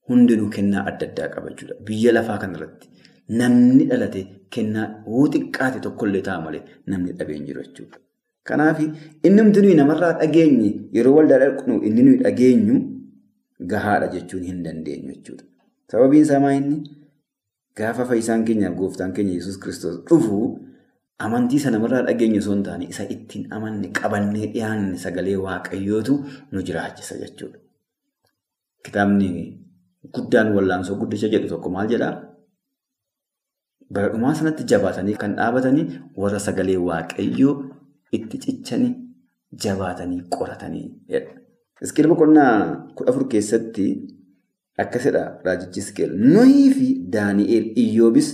hundinuu 0.09 0.49
kennaa 0.57 0.85
adda 0.91 1.07
addaa 1.11 1.29
qaba 1.35 1.49
jechuudha. 1.51 1.75
Biyya 1.87 2.13
lafaa 2.17 2.39
kanarratti 2.43 2.89
namni 3.41 3.85
dhalate 3.91 4.21
kennaa 4.55 4.87
hoo 5.11 5.27
xiqqaate 5.35 5.79
tokkollee 5.87 6.23
ta'a 6.29 6.41
malee 6.47 6.63
namni 6.87 7.13
dhabee 7.21 7.39
jiru 7.47 7.63
jechuudha. 7.67 7.99
Kanaaf 8.49 8.81
inni 9.27 9.43
nuyi 9.63 9.75
namarraa 9.81 10.13
dhageenye 10.21 10.71
yeroo 10.97 11.15
waldaa 11.19 11.39
dhaqnu 11.45 11.75
inni 11.89 12.03
nuyi 12.09 12.19
dhageenyu 12.25 12.77
gahaadha 13.73 14.09
jechuun 14.17 14.43
hin 14.51 14.61
dandeenyu 14.67 15.13
jechuudha. 15.15 15.45
Sababiin 15.91 16.23
isaa 16.27 16.41
maa 16.45 16.53
inni 16.61 16.79
gaafa 17.79 18.05
fayyisaan 18.11 18.45
keenyaaf 18.51 18.75
gooftaan 18.83 19.13
keenya 19.17 19.35
Yesuus 19.39 19.59
Kiristoos 19.63 19.97
dhufu 20.11 20.39
amantii 21.27 21.57
isa 21.63 21.71
namarraa 21.75 22.03
dhageenyu 22.09 22.39
osoo 22.45 22.53
hin 22.57 22.63
taane 22.69 22.85
isa 22.95 23.05
ittiin 23.17 23.47
amanne 23.59 23.89
qabannee 24.01 24.47
dhiyaanne 24.55 24.97
sagalee 25.05 25.37
waaqayyootu 25.47 26.15
nu 26.53 26.63
jiraachisa 26.71 27.17
jechuudha. 27.25 27.59
Kitaabni 28.85 29.29
guddaan 30.15 30.53
wallaansoo 30.57 30.97
guddicha 31.01 31.29
jedhu 31.33 31.49
tokko 31.49 31.71
maal 31.71 31.89
jedhaa? 31.93 32.15
Bara 33.95 34.09
dhumaa 34.13 34.35
sanatti 34.41 34.65
jabaatanii 34.73 35.15
kan 35.23 35.37
dhaabatanii 35.39 35.87
warra 36.25 36.39
sagalee 36.47 36.77
waaqayyoo 36.89 37.55
itti 38.19 38.39
cichanii 38.45 38.93
jabaatanii 39.65 40.21
qoratanii 40.37 40.87
jedha. 41.15 41.33
Iskeel 41.83 42.09
boqonnaa 42.13 42.53
kudha 42.97 43.11
afur 43.13 43.29
keessatti 43.35 43.87
akkasidha 44.85 45.23
raajichi 45.47 45.81
Iskeel. 45.85 46.13
Nohii 46.35 46.71
fi 46.77 46.89
Daani'eel 47.17 47.67
Iyyoobis 47.85 48.29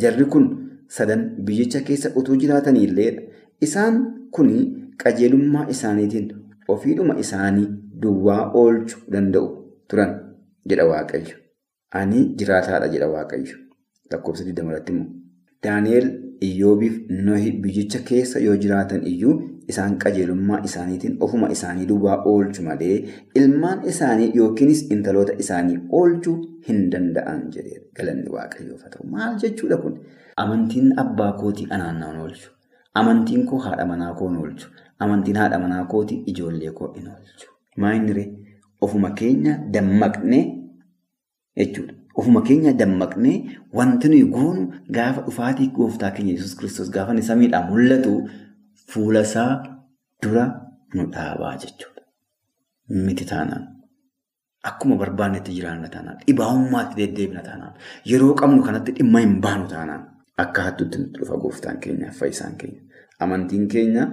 jarri 0.00 0.24
kun 0.34 0.46
sadan 0.88 1.24
biyyicha 1.46 1.80
keessa 1.88 2.10
utuu 2.22 2.36
jiraatanii 2.42 2.84
illee 2.88 3.10
isaan 3.68 4.02
kun 4.34 4.50
qajeelummaa 5.02 5.66
isaaniitiin 5.74 6.28
ofiidhuma 6.74 7.18
isaanii 7.24 7.66
duwwaa 8.02 8.42
oolchuu 8.60 9.00
danda'u 9.12 9.48
turan 9.90 10.10
jedha 10.72 10.84
Waaqayyo. 10.92 11.36
Ani 12.00 12.24
jiraataadha 12.42 12.88
jedha 12.96 13.08
Waaqayyo. 13.14 13.56
Lakkoofsa 14.12 14.44
20 14.44 14.68
irratti 14.72 14.92
immoo. 14.92 15.06
Daani'eel 15.64 16.06
Iyyoobiif 16.46 16.94
Nohi 17.24 17.50
biyyicha 17.62 17.98
keessa 18.10 18.38
yoo 18.42 18.54
jiraatan 18.62 19.02
iyyuu 19.10 19.32
isaan 19.72 19.96
qajeelummaa 20.04 20.60
isaaniitiin 20.68 21.16
ofuma 21.26 21.48
isaanii 21.56 21.86
duwwaa 21.90 22.14
oolchu 22.30 22.62
malee 22.68 22.94
ilmaan 23.40 23.82
isaanii 23.92 24.30
yookiinis 24.38 24.80
intaloota 24.96 25.32
isaanii 25.44 25.76
oolchuu 25.98 26.36
hin 26.68 26.80
danda'an 26.94 27.42
jedhee 27.56 27.82
galanni 27.98 28.30
waaqayyoof 28.36 28.82
haa 28.86 28.90
ta'u. 28.94 29.06
Maal 29.16 29.36
jechuudha 29.44 29.76
kun? 29.82 29.98
Amantiin 30.44 30.94
abbaa 31.04 31.32
kootii 31.42 31.66
anaan 31.78 32.00
naan 32.04 32.16
oolchu. 32.24 32.50
Amantiin 33.02 33.46
koo 33.52 33.58
haadha 33.66 33.86
manaa 33.92 34.14
koo 34.22 34.30
oolchu. 34.44 34.68
Amantiin 35.06 35.36
haadha 35.42 35.58
manaa 35.66 35.84
kootii 35.94 36.22
ijoollee 36.34 36.70
koo 36.80 36.92
hin 36.96 37.08
oolchu. 37.16 37.50
Maayiniree 37.84 38.26
ofuma 38.80 39.10
keenya 39.20 39.52
dammaqnee 39.74 40.44
jechuudha. 41.56 41.94
Ofuma 42.18 42.40
keenya 42.48 42.72
dammaqnee 42.80 43.36
wanti 43.78 44.08
nuyi 44.08 44.24
goonu 44.36 44.62
gaafa 44.96 45.20
dhufaatii 45.26 45.68
gooftaa 45.76 46.10
keenya 46.16 46.32
Yesuus 46.36 46.56
Kiristoos 46.58 46.90
gaafa 46.94 47.12
inni 47.14 47.22
samiidhaan 47.30 47.68
mul'atu 47.72 48.12
fuula 48.90 49.20
isaa 49.28 49.52
dura 50.22 50.44
nu 50.94 51.06
dhaabaa 51.14 51.54
jechuudha. 51.62 52.02
Miti 53.06 53.24
taanaan. 53.32 53.64
Akkuma 54.68 54.96
barbaannetti 55.00 55.52
jiraanna 55.56 55.88
taanaan. 55.88 56.18
Dhibaa'ummaatti 56.26 56.94
deddeebina 57.00 57.42
taanaan. 57.48 57.74
Yeroo 58.10 58.34
qabnu 58.40 58.62
kanatti 58.66 58.92
dhimma 58.98 59.20
hin 59.24 59.36
baanu 59.44 59.66
taanaan. 59.74 60.02
Akka 60.42 60.62
hattuutti 60.66 60.98
nutti 60.98 61.20
dhufa 61.20 61.36
gooftaan 61.44 61.78
keenyaaf 61.84 62.16
fayyisaan 62.20 62.56
keenya. 62.60 62.80
Amantiin 63.20 63.68
keenya 63.72 64.04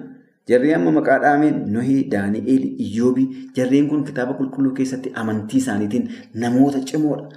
jarreen 0.50 0.76
amma 0.80 0.92
maqaa 0.98 1.20
dhaameen 1.24 1.58
Nohii, 1.74 2.04
Daani'eel, 2.12 2.64
Iyyoobii 2.86 3.28
jarreen 3.56 3.88
kun 3.90 4.04
kitaaba 4.10 4.34
qulqulluu 4.40 4.74
keessatti 4.80 5.12
amantii 5.22 5.58
isaaniitiin 5.64 6.10
namoota 6.44 6.80
cimoodha. 6.92 7.30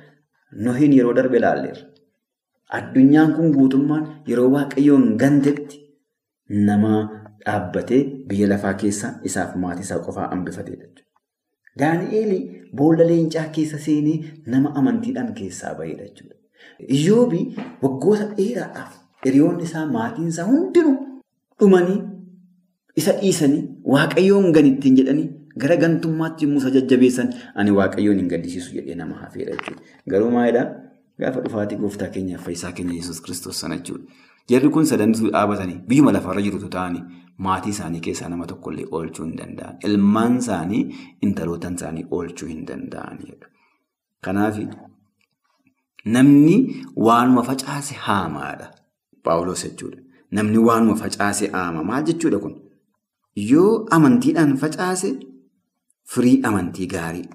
Nohiin 0.67 0.93
yeroo 0.99 1.15
darbe 1.17 1.37
ilaalleerra. 1.39 1.83
Addunyaan 2.79 3.33
kun 3.37 3.51
guutummaan 3.57 4.05
yeroo 4.29 4.49
waaqayyoon 4.55 5.17
gantetti 5.23 5.81
nama 6.69 6.93
dhaabbatee 7.47 8.01
biyya 8.29 8.49
lafaa 8.53 8.75
keessa 8.83 9.09
isaaf 9.31 9.55
maatii 9.65 9.83
isaa 9.89 9.99
qofaa 10.07 10.29
hambifatedha. 10.35 10.87
Daani'eel 11.81 12.33
boolla 12.77 13.05
leencaa 13.11 13.47
keessa 13.57 13.79
seenee 13.87 14.19
nama 14.47 14.73
amantiidhaan 14.83 15.35
keessaa 15.35 15.75
bahedha 15.79 16.05
jechuudha. 16.09 16.35
Iyyoobii 16.97 17.45
waggoota 17.83 18.27
dheeraadhaaf 18.39 18.93
hiriyoonni 19.25 19.65
isaa 19.69 19.87
maatiin 19.97 20.29
isaa 20.33 20.47
hundinuu 20.51 20.97
dhumanii 21.61 21.99
isa 23.01 23.13
dhiisanii 23.21 23.63
waaqayyoon 23.95 24.53
gan 24.57 24.67
ittiin 24.73 24.97
jedhanii 25.01 25.29
gara 25.65 25.77
gantummaatti 25.85 26.45
yommuu 26.47 26.61
isa 26.65 26.71
jajjabeessan 26.79 27.29
ani 27.63 27.71
waaqayyoon 27.79 28.19
hin 28.23 28.29
gaddisiisu 28.35 28.75
jedhee 28.79 28.95
nama 29.03 29.15
hafeera 29.23 29.53
jechuudha. 29.57 29.83
Garuu 30.15 30.31
maalidhaa 30.37 30.67
gaafa 31.25 31.41
dhufaatii 31.47 31.79
gooftaa 31.85 32.09
keenyaaf 32.19 32.45
fayyisaa 32.49 32.73
keenya 32.81 32.95
Yesuus 33.01 33.21
kiristoos 33.27 33.61
sana 33.65 33.77
jechuudha. 33.81 34.05
Jarri 34.51 34.69
kun 34.77 34.87
sadantuu 34.91 35.31
dhaabatanii 35.33 35.79
biyyuma 35.89 36.13
lafarra 36.17 36.43
jirutu 36.47 36.69
ta'anii 36.77 37.03
maatii 37.49 37.71
isaanii 37.75 38.01
keessaa 38.07 38.29
nama 38.35 38.47
tokkollee 38.53 38.87
oolchuu 38.99 39.25
hin 39.27 39.37
danda'an. 39.41 39.77
Ilmaan 39.89 40.37
isaanii 40.39 40.81
intalootan 41.29 41.75
isaanii 41.81 42.07
oolchuu 42.19 42.49
hin 42.49 42.65
danda'anidha. 42.71 43.47
Kanaaf 44.29 44.59
namni 46.05 46.57
waanuma 46.97 47.43
facaase 47.51 47.95
haamaadha. 48.07 48.71
Paawuloos 49.23 49.65
jechuudha. 49.65 49.99
Namni 50.31 50.59
waanuma 50.59 50.97
facaase 50.97 51.47
haama. 51.53 51.85
Maal 51.85 52.05
jechuudha 52.11 52.39
kun? 52.39 52.55
Yoo 53.37 53.87
amantiidhaan 53.91 54.57
facaase 54.59 55.11
firii 56.15 56.41
amantii 56.45 56.87
gaarii. 56.87 57.29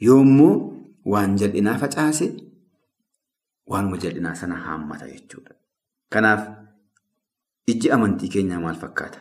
Yoommoo 0.00 0.54
waan 1.06 1.36
jal'inaa 1.40 1.78
facaase 1.78 2.28
waanuma 3.70 3.96
jal'inaa 4.02 4.34
sana 4.34 4.56
haammata 4.66 5.06
jechuudha. 5.08 5.54
Kanaaf 6.12 6.42
ijji 7.66 7.90
amantii 7.90 8.28
keenyaa 8.28 8.60
maal 8.60 8.74
fakkaata? 8.84 9.18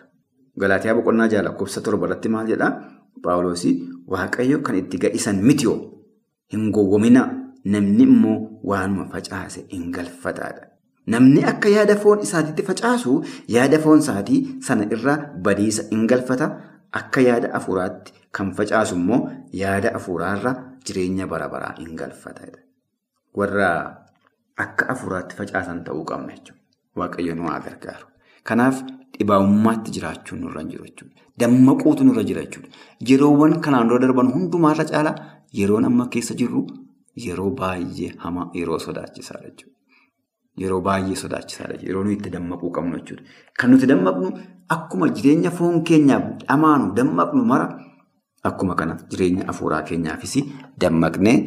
Galaatiyaa 0.59 0.95
boqonnaa 0.99 1.27
jaha 1.33 1.43
lakkoofsa 1.49 1.81
torba 1.81 2.05
irratti 2.07 2.29
maal 2.29 2.47
jedhaa? 2.47 2.71
Paawuloosii 3.23 3.75
Waaqayyo 4.07 4.59
kan 4.63 4.75
itti 4.75 4.97
gadhiisan 5.03 5.41
mitiyoo 5.43 5.77
hin 6.53 6.69
gowwomina 6.71 7.23
namni 7.65 8.03
immoo 8.03 8.59
waanuma 8.63 9.05
facaase 9.13 9.65
hin 9.71 9.91
galfataadha. 9.91 10.67
Namni 11.13 11.43
akka 11.51 11.69
yaada 11.69 11.95
foon 12.03 12.19
isaatiitti 12.27 12.63
facaasu 12.69 13.13
yaada 13.55 13.79
foon 13.85 13.99
isaatii 14.05 14.39
sana 14.69 14.87
irraa 14.97 15.17
badiisa 15.47 15.83
hin 15.91 16.07
galfata. 16.11 16.47
Akka 16.99 17.21
yaada 17.27 17.53
afuuraatti 17.59 18.13
kan 18.37 18.51
facaasu 18.57 18.95
immoo 18.95 19.19
yaada 19.61 19.93
afuuraarra 19.99 20.53
jireenya 20.89 21.27
bara 21.33 21.47
baraa 21.53 21.73
hin 21.79 21.95
galfata. 22.01 22.47
Warra 23.37 23.69
akka 24.65 24.89
afuuraatti 24.95 25.35
facaasan 25.39 25.83
ta'uu 25.87 26.03
qabna 26.11 26.33
jechuudha. 26.35 26.61
Waaqayyo 26.99 27.35
nu 27.39 27.47
haa 27.51 27.59
gargaaru. 27.67 28.05
Kanaaf 28.49 28.81
dhibaa'ummaatti 29.19 29.91
jiraachuun 29.97 30.39
nurra 30.45 30.61
hin 30.65 30.69
jiru 30.73 30.85
jechuudha. 30.89 31.15
Dammaquutu 31.43 32.03
nurra 32.09 32.23
jira 32.31 32.41
jechuudha. 32.45 32.69
Yeroowwan 33.09 33.59
kanaan 33.67 33.87
dura 33.93 33.99
darban 34.07 34.31
hundumaarra 34.35 34.85
caalaa 34.91 35.15
yeroon 35.61 35.85
amma 35.91 36.07
keessa 36.15 36.33
jirru 36.43 36.65
yeroo 37.27 37.49
baay'ee 37.61 38.11
hamaa 38.25 38.47
yeroo 38.61 38.79
sodaachisaadha 38.87 39.49
jechuudha. 39.49 39.76
Yeroo 40.61 40.81
baay'ee 40.81 41.15
sodaachisaadha. 41.15 41.75
Yeroo 41.87 42.03
nuyi 42.03 42.15
itti 42.17 42.29
dammaquu 42.35 42.71
qabnu 42.77 42.97
jechuudha. 42.99 43.23
Kan 43.59 43.71
nuti 43.71 43.85
dammaqnu 43.91 44.31
akkuma 44.75 45.09
jireenya 45.17 45.51
foon 45.51 45.83
keenyaaf 45.83 46.23
dhamaanu 46.47 46.93
dammaqnu 46.97 47.43
mara 47.51 47.67
akkuma 48.43 48.75
kana 48.75 48.97
jireenya 49.11 49.47
afuuraa 49.53 49.81
keenyaafis 49.89 50.35
dammaqnee 50.81 51.37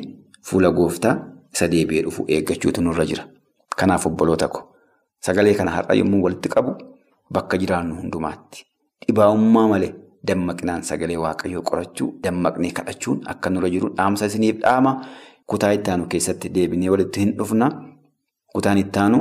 fuula 0.51 0.71
gooftaa 0.79 1.15
isa 1.55 1.69
deebi'ee 1.73 2.03
dhufu 2.07 2.25
eeggachuutu 2.29 2.83
nurra 2.83 3.05
jira. 3.11 3.25
Kanaaf 3.77 4.07
obboloota 4.07 4.49
ko 4.49 4.61
sagalee 5.27 5.55
kana 5.55 5.71
har'a 5.77 5.95
yommuu 6.01 6.23
walitti 6.25 6.49
qabu 6.49 6.73
bakka 7.35 7.59
jiraannu 7.63 7.95
hundumaatti 8.01 8.65
dhibaa'ummaa 9.07 9.69
malee 9.75 9.93
dammaqnaan 10.29 10.83
sagalee 10.91 11.17
waaqayyoo 11.25 11.63
qorachuu 11.71 12.09
dammaqnee 12.25 12.73
kadhachuun 12.79 13.21
akka 13.35 13.51
nurra 13.51 13.69
jiru 13.75 13.89
dhaamsa 13.99 14.27
isiniif 14.33 14.57
dhaama 14.65 14.93
kutaa 15.47 15.73
itti 15.77 15.91
aanu 15.91 16.07
keessatti 16.15 16.49
deebinee 16.55 16.89
walitti 16.95 17.21
hin 17.21 17.33
dhufna. 17.39 17.69
Kutaan 18.55 18.79
itti 18.79 18.99
aanu 18.99 19.19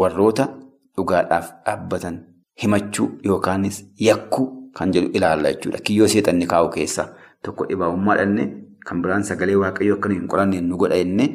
warroota 0.00 0.48
dhugaadhaaf 0.96 1.46
dhaabbatan 1.66 2.16
himachuu 2.62 3.08
yookaanis 3.24 3.84
yakkuu 4.08 4.46
kan 4.76 4.92
jedhu 4.92 5.10
ilaalla 5.14 5.52
jechuudha. 5.52 5.78
Kiyyoo 5.86 6.08
seexanni 6.08 6.46
kaa'u 6.46 6.68
keessaa 6.76 7.08
tokko 7.42 7.64
dhibaa'ummaa 7.70 8.16
dhanne 8.20 8.44
kan 8.86 9.02
biraan 9.02 9.24
sagalee 9.24 9.56
waaqayyoo 9.62 9.96
akka 9.98 10.08
hin 10.12 10.28
qoranne 10.28 10.60
nu 10.60 10.76
godha 10.76 10.96
inni 11.04 11.26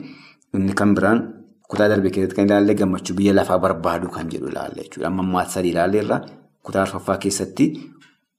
inni 0.53 0.73
kan 0.81 0.93
biraan 0.95 1.21
kutaa 1.69 1.87
darbe 1.89 2.09
keessatti 2.13 2.35
kan 2.35 2.45
ilaalle 2.49 2.75
gammachuu 2.81 3.15
biyya 3.19 3.33
lafaa 3.39 3.59
barbaadu 3.59 4.09
kan 4.09 4.29
jedhu 4.33 4.47
ilaalla 4.51 4.81
jechuudha. 4.83 5.07
Amma 5.07 5.23
ammaatti 5.23 5.53
sadii 5.53 5.71
ilaalleerra 5.75 6.19
kutaa 6.63 6.81
arfaffaa 6.87 7.17
keessatti 7.17 7.65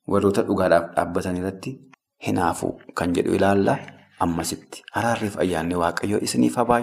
warroota 0.09 0.43
dhugaadhaaf 0.49 0.95
dhaabbatan 0.97 1.37
irratti 1.43 1.79
hinaafu 2.27 2.77
kan 2.95 3.13
jedhu 3.19 3.35
ilaalla. 3.41 3.79
Ammasitti 4.21 4.83
araarriif 5.01 5.39
ayyaanni 5.43 5.75
waaqayyoo 5.83 6.21
isiniif 6.23 6.57
haa. 6.61 6.81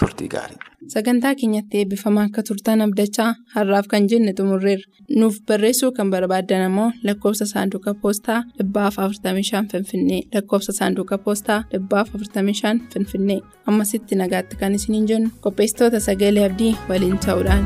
Turtii 0.00 0.28
gaarii. 0.34 0.56
Sagantaa 0.94 1.34
keenyatti 1.40 1.78
eebbifamaa 1.80 2.24
akka 2.28 2.42
turtan 2.48 2.80
abdachaa 2.86 3.34
har'aaf 3.54 3.86
kan 3.92 4.08
jenne 4.10 4.32
xumurreerra. 4.38 4.86
Nuuf 5.20 5.36
barreessuu 5.48 5.90
kan 5.98 6.10
barbaaddan 6.10 6.62
ammoo 6.68 6.88
lakkoofsa 7.08 7.46
saanduqa 7.52 7.94
poostaa 8.02 8.40
dhibbaaf 8.58 8.96
45 8.98 9.62
Finfinnee 9.72 10.20
lakkoofsa 10.34 10.72
saanduqa 10.78 11.18
poostaa 11.26 11.60
dhibbaaf 11.72 12.08
45 12.14 12.80
Finfinnee 12.94 13.40
ammasitti 13.66 14.14
nagaatti 14.22 14.56
kan 14.62 14.74
isiniin 14.80 15.06
jennu 15.12 15.30
qopheessitoota 15.46 16.00
sagalee 16.08 16.44
abdii 16.50 16.74
waliin 16.88 17.18
ta'uudhaan. 17.26 17.64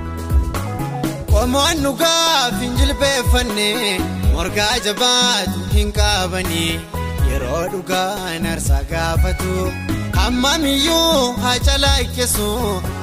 Qomoon 1.33 1.83
dhugaaf 1.85 2.61
hin 2.61 2.73
jilbeeffanne 2.81 3.69
morgaa 4.35 4.75
jabaatu 4.87 5.61
hin 5.75 5.93
qabanii 5.99 6.81
yeroo 7.31 7.65
dhugaan 7.73 8.47
arsaa 8.55 8.83
gaafatu. 8.91 9.53
Hammamiyyuu 10.27 11.33
haa 11.43 11.59
calaqqeessu 11.67 12.47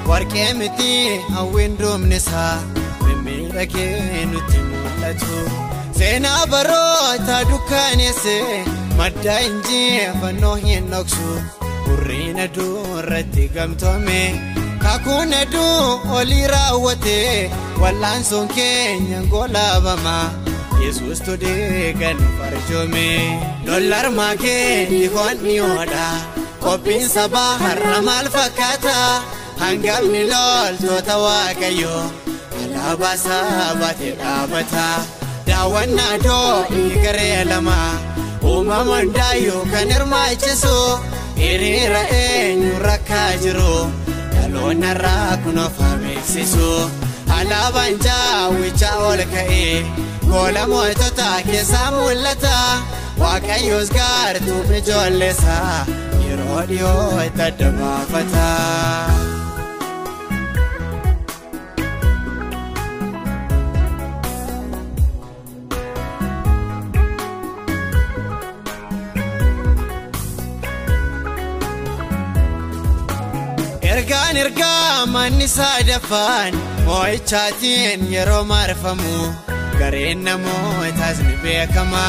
warqee 0.09 0.47
miti 0.59 0.87
hawwiin 1.35 1.77
doomnesaa 1.81 2.55
mimmiidhagee 3.03 4.25
nutti 4.31 4.59
mul'atu. 4.71 5.37
Seenaa 5.99 6.41
baroota 6.53 7.37
dukkaneesse 7.51 8.35
madda 8.97 9.37
injifannoo 9.47 10.55
hin 10.65 10.91
dhoksu 10.95 11.29
burriin 11.85 12.43
aduu 12.47 12.75
irratti 12.99 13.47
gamtoome 13.55 14.19
kakuun 14.83 15.33
aduu 15.39 15.79
olii 16.19 16.43
raawwate 16.55 17.17
wal'aansoon 17.85 18.47
keenya 18.59 19.23
goolaabama. 19.31 20.17
Yesuus 20.83 21.23
todee 21.31 21.93
gan 22.03 22.19
farjoome 22.37 23.09
lollarmaa 23.71 24.31
kee 24.45 24.63
dhiigoon 24.93 25.37
dhiyoodha. 25.47 26.07
Qophiin 26.63 27.09
sabaa 27.09 27.57
har'a 27.63 27.97
maal 28.07 28.27
fakkaata 28.35 28.95
hangafni 29.61 30.21
loltoota 30.31 31.15
waaqayyoo 31.23 32.03
alaabaa 32.63 33.17
sabaatee 33.25 34.13
dhaabata 34.21 34.85
daawwannaa 35.47 36.15
doonii 36.25 37.01
garee 37.03 37.43
lama 37.51 37.77
uumama 38.51 38.95
hundaayyuu 39.01 39.65
kan 39.73 39.91
hirmaachisu 39.95 40.77
hiriira 41.41 42.01
eenyu 42.21 42.73
rakkaa 42.87 43.31
jiru. 43.43 43.75
Dhaloonni 44.33 44.87
irraa 44.93 45.37
kunuunfaa 45.43 45.93
beeksisu 46.03 46.69
alaabaan 47.37 47.99
jaawwichaa 48.05 48.97
ol 49.11 49.21
ka'ee 49.33 49.85
goola 50.31 50.63
mootota 50.71 51.29
keessaa 51.47 51.89
mul'ata 51.95 52.55
waaqayyoos 53.21 53.89
gaartuu 53.97 54.61
ijoolleessaa. 54.79 55.85
yeroo 56.27 56.61
dhiyoo 56.69 57.21
itti 57.27 57.41
adda 57.49 57.69
baafata. 57.79 58.47
Ergaan 73.91 74.37
ergaa 74.43 75.05
manni 75.13 75.47
sadaffaan 75.47 76.53
moo'ichaatiin 76.85 78.01
yeroo 78.13 78.43
marfamu 78.51 79.15
gareen 79.83 80.23
namootaas 80.25 81.17
ni 81.27 81.35
beekama. 81.43 82.03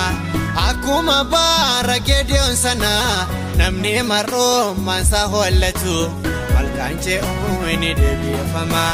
Akkuma 0.67 1.17
baara 1.33 1.97
geediyoon 2.09 2.57
sana 2.65 2.93
namni 3.61 3.95
mar'ummaansaa 4.11 5.27
hollatu 5.33 5.97
malkaan 6.55 6.95
ce'uu 7.05 7.75
ni 7.83 7.91
deebiifama. 8.01 8.85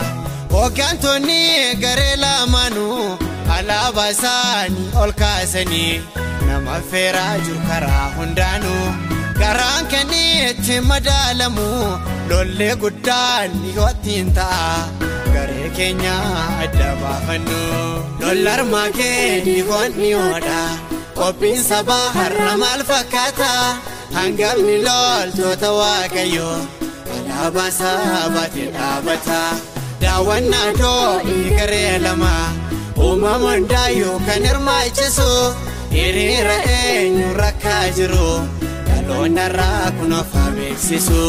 Hooggantoonni 0.52 1.40
garee 1.82 2.16
lamaanuu 2.24 3.18
alaabaa 3.56 4.08
isaanii 4.14 4.88
ol 5.02 5.12
kaasanii 5.20 6.00
nama 6.46 6.80
feeraa 6.90 7.34
jiru 7.44 7.60
karaa 7.68 8.06
hundaanuu. 8.16 8.86
Garaan 9.40 9.86
kan 9.92 10.10
itti 10.22 10.80
madaalamu 10.88 11.68
lollee 12.32 12.74
guddaan 12.82 13.50
dhiyootiin 13.62 14.32
ta'a. 14.40 14.72
Garee 15.34 15.68
keenya 15.76 16.16
adda 16.64 16.88
baafannu. 17.02 17.60
Lollarmaa 18.20 18.88
kee 18.98 19.40
dhiigoon 19.46 19.90
dhiyoodha. 19.98 20.60
Qophiin 21.18 21.60
sabaa 21.70 22.06
har'a 22.18 22.50
maal 22.62 22.82
fakkaata? 22.90 23.50
Hangafni 24.16 24.76
loltoota 24.86 25.70
waaqayyoo 25.78 26.58
alaabaa 27.16 27.70
sabaatee 27.80 28.68
dhaabata. 28.76 29.40
Daawwannaa 30.02 30.68
doonii 30.80 31.50
garee 31.56 31.98
lama 32.04 32.32
uumama 33.04 33.50
hundaayyuu 33.54 34.16
kan 34.26 34.42
hirmaachisu 34.48 35.28
hiriira 35.94 36.56
eenyu 36.78 37.28
rakkaa 37.40 37.84
jiru 37.98 38.30
dhaloonni 38.88 39.42
irraa 39.46 39.90
kun 39.98 40.12
of 40.20 40.32
beeksisu 40.56 41.22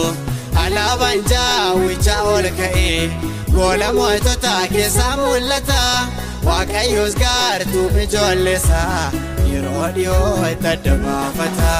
alaabaan 0.64 1.22
jaawwichaa 1.32 2.22
ol 2.36 2.48
ka'ee 2.60 3.02
goola 3.56 3.90
mootota 3.98 4.54
keessaa 4.74 5.14
mul'ata 5.22 5.82
waaqayyoos 6.48 7.16
gaartuu 7.24 7.88
ijoollesaa 8.06 9.02
yeroo 9.52 9.88
dhiyoo 9.98 10.34
itti 10.54 10.68
adda 10.76 10.96
baafata. 11.06 11.72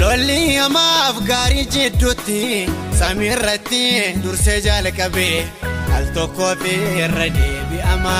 lolli 0.00 0.38
hamaaf 0.56 1.16
gaarii 1.30 1.64
jidduutti 1.74 2.38
samiirratti 3.00 3.82
dursee 4.22 4.58
jalqabee 4.66 5.36
al 5.96 6.06
tokkoo 6.16 6.50
fi 6.62 6.72
irra 7.04 7.26
deebi'ama 7.36 8.16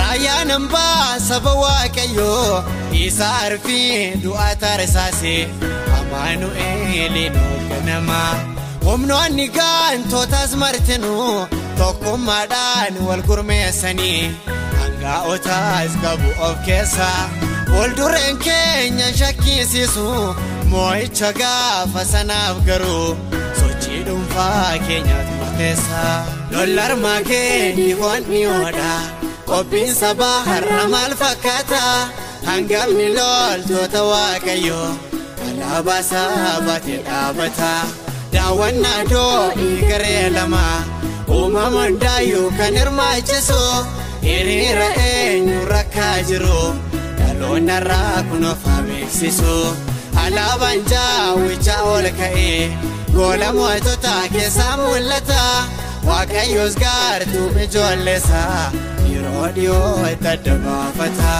raayyaan 0.00 0.50
hambaa 0.54 1.18
saba 1.28 1.52
waaqayyoo 1.62 2.62
isaa 3.06 3.32
arfii 3.46 3.96
du'aa 4.24 4.52
taasisaase 4.62 5.34
amaanu'eeliin 5.98 7.34
hoogganama 7.42 8.20
humnoonni 8.86 9.48
gaantootaas 9.58 10.54
martinuu 10.62 11.34
tokkummaadhaan 11.82 13.02
wal 13.10 13.22
gurmeessanii 13.28 14.22
hangaa'otaas 14.80 15.92
qabu 16.06 16.30
of 16.48 16.56
keessaa 16.70 17.20
fuuldureen 17.70 18.38
keenya 18.48 19.08
shakkisiisu 19.22 20.08
moo'icha 20.74 21.32
gaafa 21.40 22.04
sanaaf 22.16 22.56
garuu 22.68 23.08
sochii 24.04 24.10
dhuunfaa 24.10 24.78
keenyaatu 24.86 25.32
murteessa 25.38 26.24
lollarmaa 26.50 27.20
keenya 27.28 27.96
hoonni 27.96 28.46
oodha 28.46 28.92
qophiin 29.48 29.94
sabaa 29.94 30.44
har'a 30.48 30.88
maal 30.88 31.14
fakkaata 31.22 31.80
hangafni 32.46 33.08
loltoota 33.16 34.02
waaqayyoo 34.10 34.90
alaabaa 35.46 36.02
sabaatee 36.10 37.00
dhaabata 37.06 37.72
daawwannaa 38.32 39.04
doonii 39.10 39.82
garee 39.88 40.30
lama. 40.30 40.64
Uumama 41.28 41.84
hundaayyuu 41.84 42.50
kan 42.58 42.74
hirmaachisu 42.78 43.60
hiriira 44.22 44.88
eenyu 45.06 45.64
rakkaa 45.72 46.22
jiru 46.28 46.60
dhaloonni 47.18 47.72
irraa 47.76 48.22
kun 48.30 48.44
of 48.52 48.64
haa 48.66 48.82
beeksisu. 48.88 49.54
Alaabaan 50.24 50.80
jaawwichaa 50.92 51.82
ol 51.94 52.06
ka'ee 52.20 52.60
goola 53.16 53.52
mootota 53.58 54.14
keessaa 54.34 54.72
mul'ata 54.82 55.42
waaqayyoos 56.08 56.76
gaartuu 56.84 57.48
ijoollesaa 57.66 58.72
yeroo 59.12 59.46
dhiyoo 59.56 59.94
itti 60.12 60.28
adda 60.34 60.54
baafata. 60.66 61.34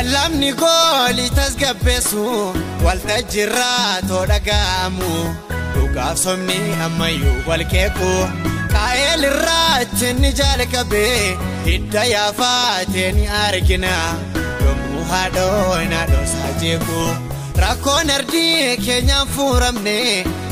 Lallabni 0.00 0.50
goolii 0.60 1.30
tasgabbeessu 1.38 2.22
waltajjiirraa 2.84 4.02
too 4.08 4.22
dhaga'amu. 4.30 5.10
Dhugaaf 5.74 6.16
somni 6.24 6.58
ammayyuu 6.84 7.34
wal 7.48 7.64
qeequ 7.72 7.98
qaa'eel 8.74 9.24
irraatti 9.30 10.12
ni 10.20 10.30
jalqabee 10.40 11.36
hidda 11.66 12.04
yaafatee 12.12 13.10
ni 13.18 13.26
argina. 13.42 13.92
Yommuu 14.64 15.04
haadhoon 15.12 15.92
haadhoosaa 15.98 16.52
jeeku. 16.62 17.02
Rakkoon 17.64 18.10
ardii 18.16 18.76
keenyaan 18.86 19.28
fuuramne 19.36 19.98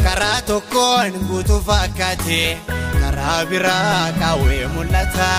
karaa 0.05 0.41
tokkoon 0.53 1.13
guutuu 1.31 1.63
fakkaate. 1.71 2.43
Karaa 3.01 3.41
biraa 3.53 4.13
qaawwee 4.21 4.67
mul'ata. 4.77 5.31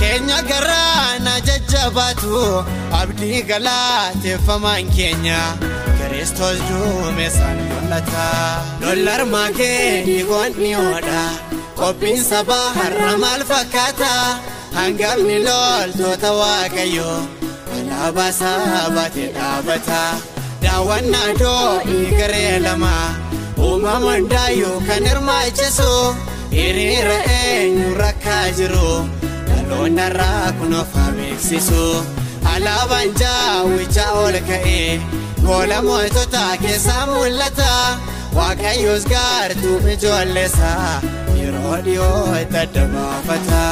Keenya 0.00 0.38
garaana 0.50 1.34
jajjabaatu 1.46 2.40
abdii 3.00 3.42
galateeffamaan 3.50 4.88
keenya 4.96 5.40
kiristoos 5.98 6.60
duumessaan 6.68 7.58
mul'ata 7.70 8.26
lollarmaa 8.82 9.50
keenya 9.58 10.24
goonni 10.30 10.70
oodha 10.84 11.24
qophiin 11.80 12.20
sabaa 12.30 12.68
har'a 12.78 13.12
maal 13.24 13.42
fakkaata 13.50 14.12
hangafni 14.78 15.36
loltoota 15.48 16.30
waaqayyoo 16.40 17.18
alaabaa 17.76 18.32
sabaatee 18.40 19.28
dhaabata 19.36 20.02
daawwannaa 20.62 21.30
doonii 21.40 22.06
garee 22.18 22.58
lama. 22.66 22.94
Uumama 23.66 24.12
hundaayyuu 24.16 24.80
kan 24.88 25.04
hirmaachisu 25.08 25.92
hiriira 26.56 27.16
eenyu 27.36 27.94
rakkaa 28.00 28.44
jiru. 28.58 28.90
Dhaloonni 29.68 30.02
irraa 30.08 30.52
kun 30.58 30.72
of 30.80 30.94
haa 30.98 31.10
beeksisu 31.18 31.84
alaabaan 32.54 33.10
jaawwichaa 33.20 34.10
ol 34.24 34.36
ka'ee 34.50 35.00
goola 35.46 35.78
mootota 35.88 36.44
keessaa 36.64 37.04
mul'ata 37.12 37.70
waaqayyoos 38.38 39.04
gaartuu 39.12 39.78
ijoollesaa 39.94 40.90
yeroo 41.40 41.76
dhiyoo 41.86 42.24
itti 42.42 42.58
adda 42.64 42.84
baafata. 42.94 43.62